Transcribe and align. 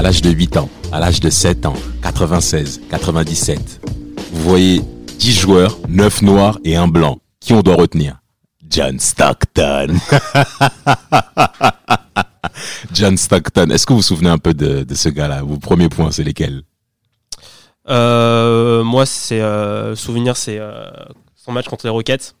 À 0.00 0.02
l'âge 0.02 0.22
de 0.22 0.30
8 0.30 0.56
ans, 0.56 0.70
à 0.92 0.98
l'âge 0.98 1.20
de 1.20 1.28
7 1.28 1.66
ans, 1.66 1.74
96, 2.02 2.80
97. 2.88 3.82
Vous 4.32 4.42
voyez 4.42 4.80
10 5.18 5.32
joueurs, 5.38 5.76
9 5.90 6.22
noirs 6.22 6.58
et 6.64 6.74
un 6.74 6.88
blanc. 6.88 7.18
Qui 7.38 7.52
on 7.52 7.60
doit 7.60 7.74
retenir? 7.74 8.18
John 8.66 8.98
Stockton. 8.98 9.88
John 12.94 13.18
Stockton. 13.18 13.68
Est-ce 13.68 13.84
que 13.84 13.92
vous 13.92 13.98
vous 13.98 14.02
souvenez 14.02 14.30
un 14.30 14.38
peu 14.38 14.54
de, 14.54 14.86
ce 14.94 15.10
gars-là? 15.10 15.42
Vos 15.42 15.58
premiers 15.58 15.90
points, 15.90 16.10
c'est 16.10 16.24
lesquels? 16.24 16.62
Euh, 17.90 18.82
moi, 18.82 19.04
c'est 19.04 19.42
euh, 19.42 19.94
souvenir, 19.96 20.34
c'est 20.38 20.58
euh, 20.58 20.88
son 21.36 21.52
match 21.52 21.68
contre 21.68 21.84
les 21.84 21.90
Rockets. 21.90 22.34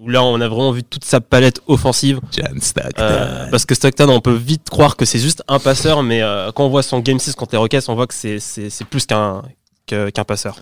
Où 0.00 0.08
là, 0.08 0.22
on 0.24 0.40
a 0.40 0.48
vraiment 0.48 0.72
vu 0.72 0.82
toute 0.82 1.04
sa 1.04 1.20
palette 1.20 1.60
offensive. 1.66 2.20
John 2.32 2.58
Stockton. 2.60 2.90
Euh, 3.02 3.50
parce 3.50 3.66
que 3.66 3.74
Stockton, 3.74 4.08
on 4.08 4.20
peut 4.20 4.32
vite 4.34 4.70
croire 4.70 4.96
que 4.96 5.04
c'est 5.04 5.18
juste 5.18 5.42
un 5.46 5.58
passeur, 5.58 6.02
mais 6.02 6.22
euh, 6.22 6.50
quand 6.52 6.64
on 6.64 6.70
voit 6.70 6.82
son 6.82 7.00
Game 7.00 7.18
6 7.18 7.34
contre 7.34 7.52
les 7.52 7.58
Rockets, 7.58 7.84
on 7.88 7.94
voit 7.94 8.06
que 8.06 8.14
c'est- 8.14 8.38
c'est 8.38 8.70
c'est 8.70 8.86
plus 8.86 9.04
qu'un 9.04 9.42
que- 9.86 10.08
qu'un 10.08 10.24
passeur. 10.24 10.56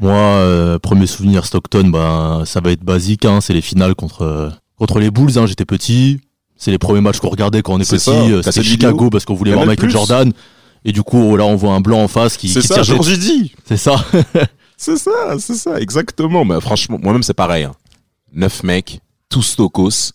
Moi, 0.00 0.12
euh, 0.12 0.78
premier 0.78 1.06
souvenir 1.06 1.46
Stockton, 1.46 1.88
bah, 1.88 2.42
ça 2.44 2.60
va 2.60 2.72
être 2.72 2.84
basique. 2.84 3.24
Hein, 3.24 3.40
c'est 3.40 3.54
les 3.54 3.62
finales 3.62 3.94
contre, 3.94 4.20
euh, 4.22 4.50
contre 4.78 4.98
les 4.98 5.10
Bulls. 5.10 5.38
Hein, 5.38 5.46
J'étais 5.46 5.64
petit. 5.64 6.20
C'est 6.56 6.70
les 6.70 6.78
premiers 6.78 7.00
matchs 7.00 7.20
qu'on 7.20 7.30
regardait 7.30 7.62
quand 7.62 7.72
on 7.74 7.80
est 7.80 7.84
C'est 7.84 7.96
petit. 7.96 8.42
ça. 8.42 8.52
C'était 8.52 8.62
Chicago 8.68 8.96
vidéo 8.96 9.10
parce 9.10 9.24
qu'on 9.24 9.34
voulait 9.34 9.52
voir 9.54 9.64
Michael 9.66 9.88
plus. 9.88 9.92
Jordan. 9.92 10.30
Et 10.84 10.92
du 10.92 11.02
coup, 11.02 11.36
là, 11.38 11.44
on 11.46 11.56
voit 11.56 11.72
un 11.72 11.80
blanc 11.80 12.02
en 12.02 12.08
face 12.08 12.36
qui, 12.36 12.50
C'est 12.50 12.60
qui 12.60 12.66
ça, 12.66 12.74
tire 12.74 12.84
Georges 12.84 13.18
dit. 13.18 13.54
C'est 13.66 13.78
ça. 13.78 13.96
C'est 14.76 14.96
ça, 14.98 15.10
c'est 15.38 15.54
ça, 15.54 15.80
exactement. 15.80 16.44
Mais 16.44 16.60
franchement, 16.60 16.98
moi-même, 17.00 17.22
c'est 17.22 17.32
pareil. 17.32 17.62
Hein. 17.62 17.72
Neuf 18.34 18.64
mecs, 18.64 19.00
tous 19.28 19.42
stokos. 19.42 20.12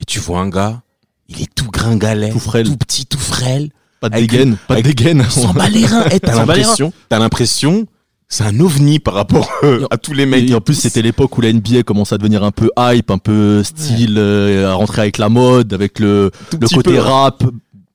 Et 0.00 0.04
tu 0.06 0.20
vois 0.20 0.40
un 0.40 0.48
gars, 0.48 0.82
il 1.28 1.42
est 1.42 1.52
tout 1.54 1.70
gringalet, 1.70 2.30
Tout 2.30 2.38
frêle. 2.38 2.66
tout 2.66 2.76
petit, 2.76 3.04
tout 3.06 3.18
frêle. 3.18 3.70
Pas 4.00 4.08
de 4.08 4.16
dégaine. 4.16 4.56
Pas 4.68 4.76
de 4.76 4.82
dégaine. 4.82 5.24
S'en 5.28 5.52
bat 5.52 5.68
les 5.68 5.86
reins. 5.86 6.04
Eh, 6.12 6.20
t'as 6.20 6.34
l'impression, 6.36 6.92
t'as 7.08 7.18
l'impression, 7.18 7.86
c'est 8.28 8.44
un 8.44 8.60
ovni 8.60 8.98
par 8.98 9.14
rapport 9.14 9.50
euh, 9.64 9.86
à 9.90 9.98
tous 9.98 10.12
les 10.12 10.24
mecs. 10.24 10.48
Et 10.48 10.54
en 10.54 10.60
plus, 10.60 10.74
c'était 10.74 11.02
l'époque 11.02 11.36
où 11.36 11.40
la 11.40 11.52
NBA 11.52 11.82
commence 11.82 12.12
à 12.12 12.18
devenir 12.18 12.44
un 12.44 12.50
peu 12.50 12.70
hype, 12.78 13.10
un 13.10 13.18
peu 13.18 13.62
style, 13.62 14.16
euh, 14.18 14.70
à 14.70 14.74
rentrer 14.74 15.02
avec 15.02 15.18
la 15.18 15.28
mode, 15.28 15.72
avec 15.72 15.98
le, 15.98 16.30
côté 16.72 16.92
peu, 16.92 16.98
hein. 16.98 17.02
rap, 17.02 17.44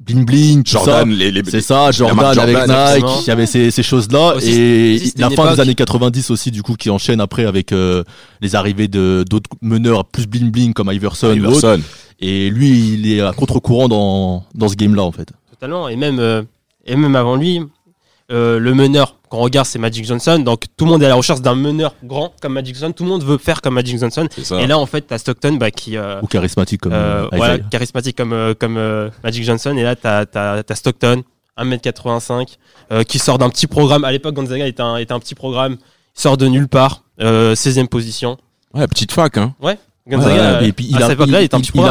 bling 0.07 0.25
bling, 0.25 0.65
Jordan, 0.65 1.09
les, 1.09 1.31
les, 1.31 1.43
C'est 1.45 1.61
ça, 1.61 1.91
Jordan 1.91 2.15
marque 2.17 2.37
avec 2.37 2.55
Jordan, 2.57 2.95
Nike, 2.95 3.05
il 3.23 3.27
y 3.27 3.31
avait 3.31 3.45
ces, 3.45 3.69
ces 3.71 3.83
choses-là. 3.83 4.35
Aussi, 4.37 4.51
et 4.51 4.95
aussi, 4.95 5.13
la 5.17 5.29
fin 5.29 5.43
des 5.47 5.51
époque- 5.53 5.59
années 5.59 5.75
90 5.75 6.31
aussi, 6.31 6.49
du 6.51 6.63
coup, 6.63 6.75
qui 6.75 6.89
enchaîne 6.89 7.19
après 7.21 7.45
avec 7.45 7.71
euh, 7.71 8.03
les 8.41 8.55
arrivées 8.55 8.87
de 8.87 9.23
d'autres 9.29 9.49
meneurs 9.61 10.05
plus 10.05 10.25
bling 10.27 10.49
bling 10.49 10.73
comme 10.73 10.89
Iverson. 10.91 11.33
Iverson. 11.33 11.81
Et 12.19 12.49
lui, 12.49 12.93
il 12.93 13.11
est 13.11 13.21
à 13.21 13.31
contre-courant 13.33 13.87
dans, 13.87 14.43
dans 14.55 14.67
ce 14.69 14.75
game-là, 14.75 15.03
en 15.03 15.11
fait. 15.11 15.29
Totalement. 15.51 15.87
Et 15.89 15.95
même, 15.95 16.19
euh, 16.19 16.41
et 16.85 16.95
même 16.95 17.15
avant 17.15 17.35
lui, 17.35 17.61
euh, 18.31 18.57
le 18.59 18.73
meneur, 18.73 19.16
quand 19.29 19.37
on 19.37 19.41
regarde, 19.41 19.65
c'est 19.67 19.79
Magic 19.79 20.05
Johnson. 20.05 20.39
Donc 20.39 20.63
tout 20.77 20.85
le 20.85 20.91
monde 20.91 21.01
est 21.03 21.05
à 21.05 21.09
la 21.09 21.15
recherche 21.15 21.41
d'un 21.41 21.55
meneur 21.55 21.93
grand 22.03 22.33
comme 22.41 22.53
Magic 22.53 22.75
Johnson. 22.75 22.93
Tout 22.93 23.03
le 23.03 23.09
monde 23.09 23.23
veut 23.23 23.37
faire 23.37 23.61
comme 23.61 23.73
Magic 23.75 23.99
Johnson. 23.99 24.27
Et 24.59 24.67
là, 24.67 24.77
en 24.77 24.85
fait, 24.85 25.01
t'as 25.01 25.17
Stockton 25.17 25.53
bah, 25.53 25.71
qui. 25.71 25.97
euh, 25.97 26.21
Ou 26.21 26.27
charismatique 26.27 26.81
comme 26.81 26.93
Euh, 26.93 27.25
euh, 27.25 27.27
voilà, 27.33 27.55
Isaiah. 27.55 27.65
charismatique 27.69 28.15
comme, 28.17 28.33
euh, 28.33 28.53
comme 28.57 28.77
euh, 28.77 29.09
Magic 29.23 29.43
Johnson. 29.43 29.75
Et 29.77 29.83
là, 29.83 29.95
t'as 29.95 30.25
as, 30.35 30.75
Stockton, 30.75 31.23
1m85, 31.57 32.57
euh, 32.91 33.03
qui 33.03 33.19
sort 33.19 33.37
d'un 33.37 33.49
petit 33.49 33.67
programme. 33.67 34.03
À 34.03 34.11
l'époque, 34.11 34.35
Gonzaga 34.35 34.67
était 34.67 34.81
un, 34.81 34.97
était 34.97 35.13
un 35.13 35.19
petit 35.19 35.35
programme. 35.35 35.77
Il 36.17 36.21
sort 36.21 36.37
de 36.37 36.47
nulle 36.47 36.67
part, 36.67 37.03
euh, 37.21 37.53
16e 37.55 37.87
position. 37.87 38.37
Ouais, 38.73 38.87
petite 38.87 39.11
fac, 39.11 39.37
hein. 39.37 39.53
Gonzaga, 40.09 40.33
Ouais, 40.35 40.39
euh, 40.39 40.67
et 40.67 40.71
puis 40.71 40.87
il, 40.89 40.95
a- 41.03 41.05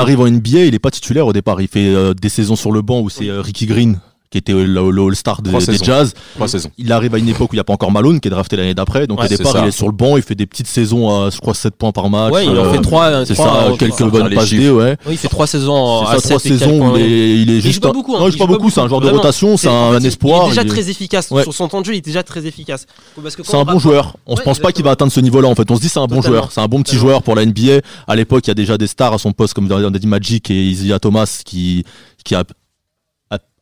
arrive 0.01 0.21
en 0.21 0.27
NBA, 0.27 0.61
il 0.65 0.75
est 0.75 0.79
pas 0.79 0.91
titulaire 0.91 1.27
au 1.27 1.33
départ. 1.35 1.61
Il 1.61 1.69
fait 1.69 1.95
euh, 1.95 2.15
des 2.15 2.31
saisons 2.31 2.57
sur 2.57 2.73
le 2.73 2.81
banc 2.81 3.01
où 3.01 3.11
c'est 3.11 3.29
euh, 3.29 3.43
Ricky 3.43 3.67
Green 3.67 4.01
qui 4.31 4.39
était 4.39 4.53
euh, 4.53 4.65
le, 4.65 4.91
le 4.91 5.03
All-Star 5.03 5.41
des 5.43 5.59
saisons. 5.61 5.85
Jazz. 5.85 6.15
Trois 6.35 6.49
saisons. 6.49 6.71
Il 6.79 6.91
arrive 6.93 7.15
à 7.15 7.19
une 7.19 7.29
époque 7.29 7.51
où 7.53 7.55
il 7.55 7.59
n'y 7.59 7.61
a 7.61 7.65
pas 7.65 7.73
encore 7.75 7.93
Malone 7.93 8.19
qui 8.21 8.29
est 8.29 8.31
drafté 8.31 8.57
l'année 8.57 8.75
d'après. 8.75 9.07
Donc 9.07 9.21
Ouais, 9.21 9.27
au 9.27 9.29
départ, 9.29 9.55
il 9.63 9.69
est 9.69 9.71
sur 9.71 9.87
le 9.87 9.93
banc, 9.93 10.17
il 10.17 10.23
fait 10.23 10.35
des 10.35 10.47
petites 10.47 10.67
saisons 10.67 11.09
à 11.11 11.31
je 11.31 11.39
crois 11.39 11.55
7 11.55 11.77
points 11.77 11.93
par 11.93 12.11
match. 12.11 12.33
Ouais, 12.33 12.45
il 12.45 12.51
en 12.51 12.65
Euh, 12.65 12.73
fait 12.73 12.81
3. 12.81 13.25
C'est 13.27 13.35
ça, 13.35 13.69
quelques 13.79 14.03
bonnes. 14.05 14.29
D, 14.29 14.71
ouais. 14.71 14.97
Oui, 15.07 15.13
il 15.13 15.17
fait 15.19 15.29
3 15.29 15.47
saisons 15.47 16.03
à 16.03 16.15
ça, 16.15 16.21
7 16.21 16.23
trois 16.23 16.37
et 16.39 16.43
quelques 16.49 16.59
saisons, 16.61 16.79
points, 16.79 16.99
il 16.99 17.03
est, 17.05 17.07
il 17.43 17.51
est 17.51 17.55
Il 17.57 17.61
juste 17.61 17.75
joue 17.75 17.81
pas 17.81 17.93
beaucoup, 17.93 18.15
hein, 18.17 18.21
Non, 18.21 18.27
il 18.27 18.29
il 18.29 18.33
joue 18.33 18.39
pas 18.39 18.47
beaucoup, 18.47 18.71
c'est 18.71 18.81
un 18.81 18.89
joueur 18.89 19.01
de 19.01 19.09
rotation, 19.11 19.57
c'est 19.57 19.69
un 19.69 20.01
espoir. 20.03 20.43
Il 20.45 20.47
est 20.47 20.49
déjà 20.51 20.65
très 20.65 20.91
efficace. 20.91 21.29
Sur 21.29 21.55
son 21.55 21.69
temps 21.69 21.81
de 21.81 21.87
jeu, 21.87 21.95
il 21.95 21.99
est 21.99 22.01
déjà 22.05 22.23
très 22.23 22.47
efficace. 22.47 22.87
Parce 23.23 23.37
que 23.37 23.43
quand 23.43 23.51
C'est 23.51 23.57
un 23.57 23.61
on 23.61 23.65
bon 23.65 23.79
joueur. 23.79 24.17
On 24.27 24.35
se 24.35 24.41
Ouais, 24.41 24.45
pense 24.45 24.59
pas 24.59 24.73
qu'il 24.73 24.85
va 24.85 24.91
atteindre 24.93 25.13
ce 25.13 25.21
niveau-là. 25.21 25.49
En 25.49 25.55
fait, 25.55 25.71
on 25.71 25.77
se 25.77 25.81
dit 25.81 25.89
c'est 25.89 26.01
un 26.01 26.07
bon 26.07 26.21
joueur. 26.23 26.51
C'est 26.53 26.61
un 26.61 26.69
bon 26.69 26.83
petit 26.83 26.97
joueur 26.97 27.23
pour 27.23 27.35
la 27.35 27.45
NBA. 27.47 27.81
À 28.07 28.17
l'époque, 28.17 28.47
il 28.47 28.49
y 28.49 28.51
a 28.51 28.55
déjà 28.55 28.77
des 28.77 28.87
stars 28.87 29.13
à 29.15 29.19
son 29.19 29.33
poste 29.33 29.55
comme 29.55 29.71
on 29.71 29.85
a 29.95 29.99
dit 29.99 30.07
Magic 30.07 30.51
et 30.51 30.65
Isaiah 30.67 30.99
Thomas 30.99 31.41
qui 31.45 31.85
a- 32.33 32.45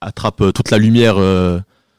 attrape 0.05 0.41
euh, 0.41 0.53
toute 0.53 0.71
la 0.71 0.79
lumière 0.79 1.15
euh, 1.19 1.59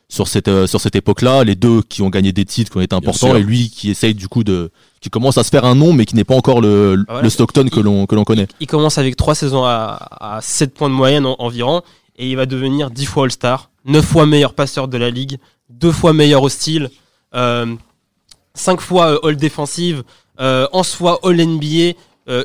sur 0.10 0.28
cette 0.28 0.48
euh, 0.48 0.68
sur 0.68 0.80
cette 0.82 0.96
époque-là. 0.96 1.44
Les 1.44 1.56
deux 1.56 1.82
qui 1.82 2.02
ont 2.02 2.10
gagné 2.10 2.32
des 2.32 2.46
titres, 2.46 2.72
qui 2.72 2.78
ont 2.78 2.82
été 2.82 2.96
importants, 2.96 3.36
et 3.36 3.44
lui 3.44 3.70
qui 3.70 3.90
essaye 3.90 4.14
du 4.14 4.28
coup 4.28 4.44
de 4.44 4.72
qui 5.02 5.10
commence 5.10 5.38
à 5.38 5.44
se 5.44 5.50
faire 5.50 5.66
un 5.66 5.76
nom, 5.76 5.94
mais 5.94 6.06
qui 6.06 6.16
n'est 6.16 6.24
pas 6.24 6.36
encore 6.36 6.62
le, 6.62 7.04
Ah, 7.08 7.22
le 7.22 7.30
Stockton 7.30 7.68
que 7.72 7.80
l'on 7.80 8.06
que 8.06 8.16
l'on 8.16 8.24
connaît. 8.24 8.48
Il 8.60 8.68
commence 8.68 8.98
avec 8.98 9.16
3 9.16 9.36
saisons 9.36 9.64
à, 9.66 10.08
à 10.20 10.40
7 10.42 10.74
points 10.74 10.90
de 10.90 10.94
moyenne 10.96 11.26
en- 11.26 11.36
environ. 11.40 11.82
Et 12.18 12.30
il 12.30 12.36
va 12.38 12.46
devenir 12.46 12.92
10 12.92 13.06
fois 13.06 13.26
All-Star, 13.26 13.70
9 13.86 14.06
fois 14.06 14.26
meilleur 14.26 14.54
passeur 14.54 14.88
de 14.88 14.98
la 14.98 15.10
ligue, 15.10 15.38
2 15.70 15.92
fois 15.92 16.14
meilleur 16.14 16.44
au 16.44 16.50
style, 16.50 16.90
5 17.34 18.80
fois 18.80 19.08
euh, 19.16 19.28
All 19.28 19.36
Defensive, 19.36 20.04
euh, 20.40 20.68
11 20.72 20.88
fois 20.94 21.20
All 21.24 21.36
NBA, 21.46 21.94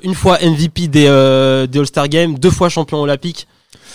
une 0.02 0.14
fois 0.14 0.38
MVP 0.42 0.88
des, 0.88 1.04
des 1.70 1.78
All-Star 1.78 2.08
Games, 2.08 2.38
2 2.38 2.50
fois 2.50 2.68
champion 2.68 3.00
olympique. 3.00 3.46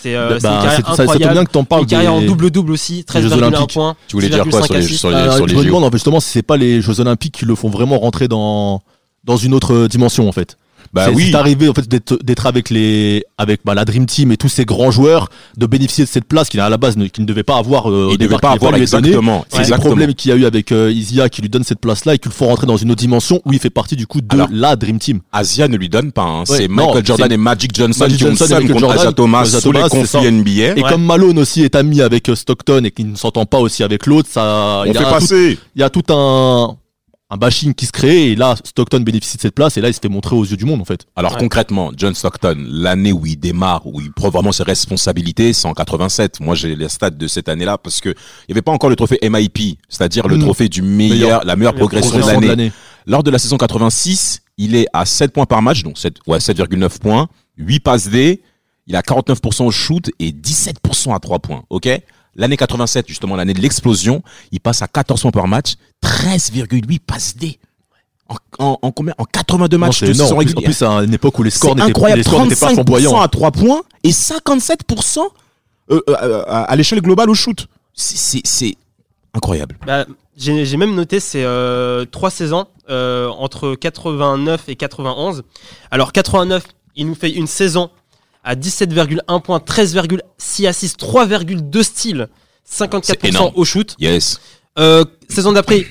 C'est 0.06 0.16
euh, 0.16 0.28
Bah, 0.30 0.34
une 0.36 0.40
c'est- 0.40 0.48
carrière 0.48 0.72
ça, 0.72 0.76
ça 0.78 0.84
tombe 0.84 1.00
incroyable. 1.02 1.34
bien 1.34 1.46
que 1.46 1.52
t'en 1.52 1.64
parles 1.64 1.82
Une 1.82 1.88
carrière 1.88 2.14
en 2.14 2.22
double-double 2.22 2.72
aussi, 2.72 2.98
Jeux 2.98 3.04
13,1 3.06 3.38
Olympiques. 3.38 3.74
points. 3.74 3.96
Tu 4.08 4.16
voulais 4.16 4.30
dire 4.30 4.46
quoi 4.48 4.62
sur 4.62 4.74
les, 4.76 4.82
6,5 4.84 4.98
sur 4.98 5.10
les, 5.10 5.16
Ah, 5.16 5.38
je 5.48 5.56
me 5.56 5.64
demande 5.64 5.92
justement 5.92 6.20
si 6.20 6.30
c'est 6.30 6.44
pas 6.44 6.58
les 6.58 6.80
Jeux 6.80 7.00
Olympiques 7.00 7.34
qui 7.40 7.46
le 7.46 7.56
font 7.56 7.70
vraiment 7.70 7.98
rentrer 7.98 8.28
dans 8.28 8.82
dans 9.24 9.38
une 9.38 9.56
autre 9.56 9.88
dimension 9.88 10.30
en 10.30 10.32
fait. 10.32 10.58
Bah 10.94 11.06
c'est 11.08 11.16
oui. 11.16 11.28
c'est 11.32 11.36
arrivé 11.36 11.68
en 11.70 11.74
fait 11.74 11.88
d'être 11.88 12.18
d'être 12.24 12.46
avec 12.46 12.70
les 12.70 13.24
avec 13.38 13.62
bah, 13.66 13.74
la 13.76 13.86
Dream 13.86 14.06
Team 14.06 14.32
et 14.32 14.38
tous 14.38 14.50
ces 14.50 14.66
grands 14.66 14.92
joueurs 14.92 15.30
de 15.58 15.66
bénéficier 15.66 16.06
de 16.06 16.10
cette 16.10 16.26
place 16.26 16.50
qu'il 16.50 16.60
a 16.60 16.66
à 16.66 16.70
la 16.70 16.78
base 16.78 16.96
ne- 16.98 17.08
qu'il 17.08 17.24
ne 17.24 17.28
devait 17.28 17.44
pas 17.44 17.58
avoir 17.58 17.90
euh, 17.92 18.10
Il 18.12 18.18
devait 18.18 18.36
pas 18.38 18.50
qu'il 18.50 18.56
avoir 18.58 18.72
donné. 18.72 18.84
exactement. 18.84 19.46
C'est 19.50 19.58
les 19.58 19.64
exactement. 19.64 19.88
problèmes 19.90 20.14
qu'il 20.14 20.30
y 20.32 20.34
a 20.34 20.38
eu 20.38 20.46
avec 20.46 20.72
euh, 20.72 20.92
Isia 20.92 21.28
qui 21.30 21.42
lui 21.42 21.50
donne 21.50 21.64
cette 21.64 21.80
place 21.80 22.06
là 22.06 22.14
et 22.16 22.18
qui 22.18 22.30
le 22.30 22.34
font 22.34 22.48
rentrer 22.48 22.68
dans 22.68 22.78
une 22.78 22.92
autre 22.92 23.00
dimension 23.00 23.42
où 23.46 23.54
il 23.54 23.60
fait 23.60 23.70
partie 23.70 23.96
du 23.96 24.08
coup 24.08 24.22
de 24.22 24.28
Alors, 24.30 24.48
la 24.52 24.76
Dream 24.76 25.00
Team. 25.00 25.20
Asia 25.32 25.68
ne 25.68 25.76
lui 25.78 25.90
donne 25.90 26.12
pas. 26.12 26.24
Hein. 26.24 26.40
Ouais, 26.50 26.58
c'est 26.58 26.68
non, 26.68 26.88
Michael 26.88 27.06
Jordan 27.06 27.28
c'est- 27.30 27.34
et 27.34 27.38
Magic 27.38 27.76
Johnson 27.76 28.00
Magic 28.06 28.18
qui 28.18 28.24
ont 28.24 28.28
Johnson 28.28 28.46
Michael 28.50 28.68
contre 28.68 28.80
Jordan, 28.80 29.00
Asia 29.00 29.12
Thomas 29.14 29.44
les 29.44 29.62
Thomas, 29.62 29.82
ça. 29.90 29.90
conflits 29.90 30.28
NBA. 30.32 30.52
Et 30.78 30.84
Ouais. 30.84 30.90
comme 30.90 31.04
Malone 31.04 31.40
aussi 31.40 31.64
est 31.64 31.76
ami 31.76 32.02
avec 32.02 32.30
euh, 32.30 32.36
Stockton 32.36 32.84
et 32.86 32.92
qu'il 32.92 33.10
ne 33.12 33.16
s'entend 33.16 33.46
pas 33.46 33.60
aussi 33.60 33.84
avec 33.84 34.06
l'autre, 34.06 34.30
ça 34.32 34.82
On 34.82 34.86
il 34.86 34.92
y 34.92 34.94
fait 34.94 35.00
a 35.00 35.04
tout- 35.04 35.10
passer. 35.14 35.60
il 35.76 35.80
y 35.82 35.84
a 35.84 35.90
tout 35.90 36.04
un 36.10 36.76
un 37.36 37.38
bashing 37.38 37.74
qui 37.74 37.86
se 37.86 37.92
crée 37.92 38.32
et 38.32 38.36
là 38.36 38.56
Stockton 38.64 39.02
bénéficie 39.02 39.36
de 39.38 39.42
cette 39.42 39.54
place 39.56 39.76
et 39.78 39.82
là 39.82 39.90
il 39.90 39.94
se 39.94 40.00
fait 40.00 40.10
montrer 40.10 40.36
aux 40.36 40.46
yeux 40.46 40.58
du 40.58 40.66
monde 40.66 40.82
en 40.82 40.86
fait. 40.86 41.06
Alors 41.16 41.34
Ouais. 41.34 41.40
concrètement, 41.40 41.92
John 41.96 42.16
Stockton, 42.16 42.56
l'année 42.68 43.12
où 43.12 43.26
il 43.26 43.36
démarre, 43.38 43.86
où 43.86 44.00
il 44.02 44.12
prend 44.12 44.30
vraiment 44.30 44.52
ses 44.52 44.64
responsabilités, 44.64 45.54
c'est 45.54 45.68
en 45.68 45.74
87. 45.74 46.40
Moi, 46.40 46.56
j'ai 46.56 46.76
les 46.76 46.90
stats 46.90 47.10
de 47.10 47.28
cette 47.28 47.50
année-là 47.50 47.78
parce 47.78 48.00
que 48.02 48.10
il 48.10 48.50
y 48.50 48.52
avait 48.54 48.62
pas 48.62 48.72
encore 48.72 48.90
le 48.90 48.96
trophée 48.96 49.20
MIP, 49.22 49.78
c'est-à-dire 49.90 50.28
le 50.28 50.38
Mm. 50.38 50.42
trophée 50.42 50.70
du 50.70 50.82
meilleur, 50.82 51.10
Meilleur. 51.18 51.46
la 51.46 51.56
meilleure 51.56 51.76
progression 51.76 52.16
de 52.16 52.20
Progression 52.22 52.42
de 52.42 52.46
l'année. 52.48 52.64
l'année. 52.64 52.72
Lors 53.08 53.22
de 53.24 53.30
la 53.32 53.38
saison 53.40 53.58
86, 53.58 54.42
il 54.58 54.76
est 54.76 54.88
à 54.94 55.06
7 55.06 55.32
points 55.34 55.46
par 55.46 55.62
match, 55.62 55.84
donc 55.84 55.98
7, 55.98 56.16
ouais, 56.28 56.40
7,9 56.40 57.00
points, 57.00 57.28
8 57.58 57.80
passes 57.82 58.08
D, 58.10 58.42
il 58.88 58.96
a 58.96 59.02
49% 59.02 59.66
au 59.66 59.72
shoot 59.72 60.10
et 60.20 60.32
17% 60.32 61.14
à 61.14 61.20
3 61.20 61.40
points, 61.40 61.64
ok? 61.70 61.88
L'année 62.36 62.58
87, 62.58 63.08
justement 63.08 63.36
l'année 63.36 63.54
de 63.54 63.62
l'explosion, 63.62 64.22
il 64.52 64.60
passe 64.60 64.82
à 64.82 64.88
14 64.88 65.22
points 65.22 65.32
par 65.32 65.48
match, 65.48 65.76
13,8 66.04 67.00
passes 67.00 67.38
D. 67.38 67.60
En, 68.28 68.36
en, 68.60 68.80
en 68.82 68.92
combien? 68.92 69.14
En 69.18 69.26
82 69.26 69.78
Non, 69.78 69.86
matchs 69.86 70.00
c'est 70.00 70.08
de 70.08 70.14
énorme. 70.14 70.28
saison 70.44 70.58
En 70.58 70.62
plus, 70.62 70.82
en 70.84 70.98
à 70.98 71.04
une 71.04 71.14
époque 71.14 71.38
où 71.40 71.44
les 71.44 71.50
scores 71.52 71.70
C'est 71.72 71.76
n'étaient 71.76 71.90
incroyable, 71.92 72.18
les 72.20 72.24
scores 72.24 72.44
n'étaient 72.44 72.56
pas 72.56 72.72
35% 72.72 72.74
flamboyants. 72.74 73.22
à 73.22 73.28
3 73.28 73.52
points 73.52 73.82
et 74.04 74.10
57% 74.10 75.20
euh, 75.92 76.02
euh, 76.10 76.16
euh, 76.22 76.44
à, 76.48 76.76
l'échelle 76.76 77.02
globale 77.02 77.30
au 77.30 77.36
shoot. 77.36 77.68
C'est- 77.94 78.76
incroyable. 79.34 79.78
Bah, 79.86 80.06
j'ai 80.38 80.78
même 80.78 80.96
noté 80.96 81.20
ces 81.20 81.44
euh, 81.44 82.06
trois 82.06 82.30
saisons 82.32 82.66
euh, 82.90 83.28
entre 83.30 83.76
89 83.76 84.70
et 84.70 84.76
91. 84.76 85.44
Alors 85.92 86.12
89, 86.12 86.64
il 86.96 87.08
nous 87.08 87.16
fait 87.16 87.32
une 87.32 87.48
saison 87.48 87.90
à 88.46 88.56
17,1 88.56 89.42
points, 89.42 89.58
13,6 89.60 90.68
assists, 90.68 91.00
3,2 91.02 91.84
steals, 91.84 92.28
C'est 92.64 92.86
54% 92.86 93.28
énorme. 93.28 93.52
au 93.56 93.66
shoot. 93.66 93.96
Yes. 94.00 94.40
Euh, 94.78 95.04
saison 95.28 95.52
d'après, 95.52 95.86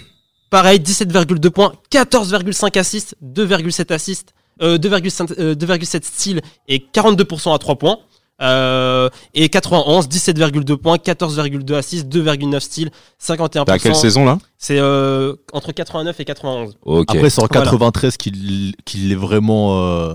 pareil, 0.51 0.79
17,2 0.79 1.51
points, 1.51 1.75
14,5 1.91 2.79
assists, 2.79 3.17
2,7 3.23 3.93
assists, 3.93 4.35
euh, 4.62 4.79
2,5 4.79 5.35
euh, 5.39 5.55
2,7 5.55 6.05
steals 6.05 6.41
et 6.69 6.79
42% 6.79 7.55
à 7.55 7.59
3 7.59 7.77
points. 7.77 7.99
Euh, 8.43 9.09
et 9.33 9.49
91, 9.49 10.09
17,2 10.09 10.77
points, 10.77 10.97
14,2 10.97 11.75
assists, 11.75 12.07
2,9 12.09 12.59
steals, 12.61 12.91
51%. 13.21 13.65
T'es 13.65 13.71
à 13.73 13.79
quelle 13.79 13.95
saison 13.95 14.25
là? 14.25 14.39
C'est 14.59 14.79
euh, 14.81 15.35
entre 15.53 15.71
89 15.73 16.19
et 16.19 16.25
91. 16.25 16.77
Ok. 16.85 17.15
Après, 17.15 17.31
c'est 17.31 17.43
en 17.43 17.47
Voilà. 17.47 17.65
93 17.65 18.17
qu'il 18.17 18.75
qu'il 18.85 19.12
est 19.12 19.17
vraiment 19.17 19.79
euh, 19.79 20.15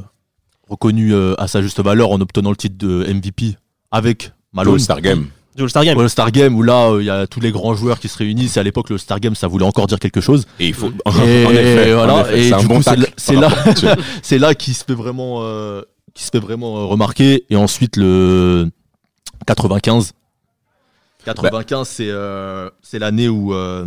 reconnu 0.69 1.13
euh, 1.13 1.33
à 1.37 1.47
sa 1.47 1.61
juste 1.61 1.81
valeur 1.81 2.11
en 2.11 2.21
obtenant 2.21 2.51
le 2.51 2.55
titre 2.55 2.77
de 2.77 3.05
MVP 3.11 3.55
avec 3.91 4.31
Malone. 4.53 4.79
Game. 5.01 5.27
Du 5.55 5.63
All-Star 5.63 5.83
Game. 5.83 5.97
Au 5.97 6.01
All-Star 6.01 6.31
Game 6.31 6.55
où 6.55 6.61
là, 6.63 6.91
euh, 6.91 7.01
il 7.01 7.05
y 7.05 7.09
a 7.09 7.27
tous 7.27 7.39
les 7.39 7.51
grands 7.51 7.73
joueurs 7.73 7.99
qui 7.99 8.07
se 8.07 8.17
réunissent. 8.17 8.55
Et 8.57 8.59
à 8.59 8.63
l'époque, 8.63 8.89
le 8.89 8.95
All-Star 8.95 9.19
Game, 9.19 9.35
ça 9.35 9.47
voulait 9.47 9.65
encore 9.65 9.87
dire 9.87 9.99
quelque 9.99 10.21
chose. 10.21 10.45
Et 10.59 10.67
il 10.67 10.73
faut. 10.73 10.89
Et 11.25 11.45
en 11.45 11.51
effet, 11.51 11.93
voilà, 11.93 12.15
en 12.15 12.21
effet, 12.21 12.39
et 12.39 12.49
c'est 12.49 12.67
bon 12.67 12.81
c'est 12.81 12.95
là- 12.95 13.07
c'est 13.17 13.35
là-. 13.35 13.95
C'est 14.21 14.55
qu'il 14.55 14.73
se 14.75 14.83
fait 14.85 14.93
vraiment, 14.93 15.39
euh, 15.41 15.81
qui 16.13 16.23
se 16.23 16.29
fait 16.29 16.39
vraiment 16.39 16.77
euh, 16.77 16.85
remarquer. 16.85 17.45
Et 17.49 17.55
ensuite, 17.55 17.97
le 17.97 18.69
95. 19.45 20.13
95, 21.25 21.87
c'est 21.87 22.09
euh, 22.09 22.69
c'est 22.81 22.99
l'année 22.99 23.27
où, 23.27 23.53
euh, 23.53 23.85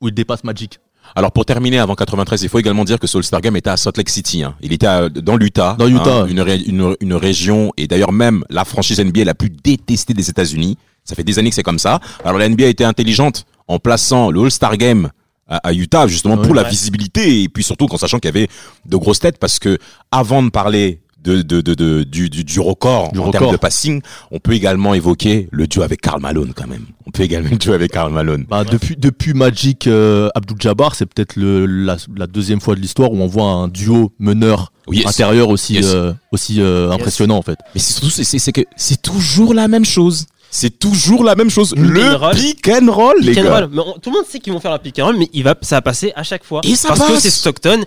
où 0.00 0.08
il 0.08 0.14
dépasse 0.14 0.42
Magic. 0.44 0.80
Alors 1.16 1.30
pour 1.32 1.44
terminer 1.44 1.78
avant 1.78 1.94
93, 1.94 2.42
il 2.42 2.48
faut 2.48 2.58
également 2.58 2.84
dire 2.84 2.98
que 2.98 3.06
ce 3.06 3.16
All-Star 3.18 3.40
Game 3.40 3.56
était 3.56 3.70
à 3.70 3.76
Salt 3.76 3.96
Lake 3.96 4.08
City. 4.10 4.42
hein. 4.42 4.54
Il 4.60 4.72
était 4.72 4.86
à- 4.86 5.08
dans 5.08 5.36
l'Utah, 5.36 5.76
Dans 5.78 5.86
l'Utah. 5.86 6.22
hein, 6.22 6.26
une, 6.26 6.40
ré- 6.40 6.62
une, 6.66 6.96
une 7.00 7.14
région 7.14 7.72
et 7.76 7.86
d'ailleurs 7.86 8.12
même 8.12 8.44
la 8.50 8.64
franchise 8.64 8.98
NBA 9.00 9.24
la 9.24 9.34
plus 9.34 9.50
détestée 9.50 10.14
des 10.14 10.28
États-Unis. 10.28 10.76
Ça 11.04 11.14
fait 11.14 11.22
des 11.24 11.38
années 11.38 11.50
que 11.50 11.54
c'est 11.56 11.62
comme 11.62 11.78
ça. 11.78 12.00
Alors 12.24 12.38
la 12.38 12.48
NBA 12.48 12.64
a 12.64 12.68
été 12.68 12.84
intelligente 12.84 13.44
en 13.68 13.78
plaçant 13.78 14.30
le 14.30 14.40
All-Star 14.42 14.76
Game 14.76 15.10
à, 15.46 15.58
à 15.68 15.72
Utah 15.72 16.06
justement 16.06 16.36
pour 16.36 16.50
Ouais. 16.52 16.62
la 16.62 16.68
visibilité 16.68 17.42
et 17.42 17.48
puis 17.48 17.62
surtout 17.62 17.86
en 17.92 17.96
sachant 17.98 18.18
qu'il 18.18 18.28
y 18.28 18.36
avait 18.36 18.48
de 18.86 18.96
grosses 18.96 19.20
têtes 19.20 19.38
parce 19.38 19.58
que 19.58 19.78
avant 20.10 20.42
de 20.42 20.48
parler 20.50 21.00
de, 21.24 21.42
de, 21.42 21.60
de, 21.60 21.74
de- 21.74 22.02
du, 22.04 22.28
du, 22.30 22.44
du 22.44 22.60
record 22.60 23.10
Du 23.12 23.18
en 23.18 23.24
record. 23.24 23.40
termes 23.40 23.52
de 23.52 23.56
passing, 23.56 24.02
on 24.30 24.38
peut 24.38 24.52
également 24.52 24.94
évoquer 24.94 25.48
le 25.50 25.66
duo 25.66 25.82
avec 25.82 26.00
Karl 26.00 26.20
Malone 26.20 26.52
quand 26.54 26.66
même. 26.66 26.86
On 27.06 27.10
peut 27.10 27.22
également 27.22 27.48
le 27.52 27.56
duo 27.56 27.72
avec 27.72 27.92
Karl 27.92 28.12
Malone. 28.12 28.44
Bah, 28.48 28.64
depuis, 28.64 28.96
depuis 28.96 29.34
Magic 29.34 29.86
euh, 29.86 30.28
Abdul 30.34 30.56
Jabbar, 30.60 30.94
c'est 30.94 31.06
peut-être 31.06 31.36
le- 31.36 31.66
la, 31.66 31.96
la 32.16 32.26
deuxième 32.26 32.60
fois 32.60 32.74
de 32.74 32.80
l'histoire 32.80 33.10
où 33.12 33.16
on 33.20 33.26
voit 33.26 33.46
un 33.50 33.68
duo 33.68 34.12
meneur 34.18 34.70
Oui, 34.86 34.98
yes. 34.98 35.06
intérieur 35.06 35.48
aussi, 35.48 35.74
Yes. 35.74 35.86
euh, 35.86 36.12
aussi 36.30 36.60
euh, 36.60 36.90
impressionnant 36.90 37.36
en 37.38 37.42
fait. 37.42 37.58
Mais 37.74 37.80
c'est 37.80 37.92
surtout, 37.94 38.10
c'est- 38.10 38.24
c'est 38.24 38.38
c'est 38.38 38.52
que 38.52 38.60
c'est 38.76 39.00
toujours 39.00 39.54
la 39.54 39.66
même 39.66 39.84
chose. 39.84 40.26
C'est 40.50 40.78
toujours 40.78 41.24
la 41.24 41.34
même 41.34 41.50
chose. 41.50 41.70
Pick 41.74 41.80
and 41.82 41.88
Le 41.88 42.14
roll. 42.14 42.34
pick 42.36 42.68
and 42.68 42.92
roll, 42.92 43.16
les 43.22 43.36
and 43.40 43.42
gars. 43.42 43.60
roll. 43.60 43.68
Mais 43.72 43.80
on- 43.84 43.98
tout 43.98 44.10
le 44.10 44.16
monde 44.18 44.26
sait 44.28 44.38
qu'ils 44.38 44.52
vont 44.52 44.60
faire 44.60 44.70
la 44.70 44.78
pick 44.78 44.98
and 45.00 45.06
roll, 45.06 45.16
mais 45.18 45.28
il 45.32 45.42
va, 45.42 45.56
ça 45.62 45.76
va 45.76 45.82
passer 45.82 46.12
à 46.14 46.22
chaque 46.22 46.44
fois. 46.44 46.60
Et 46.62 46.76
ça 46.76 46.88
Parce 46.88 47.00
que 47.08 47.18
c'est 47.18 47.30
Stockton, 47.30 47.82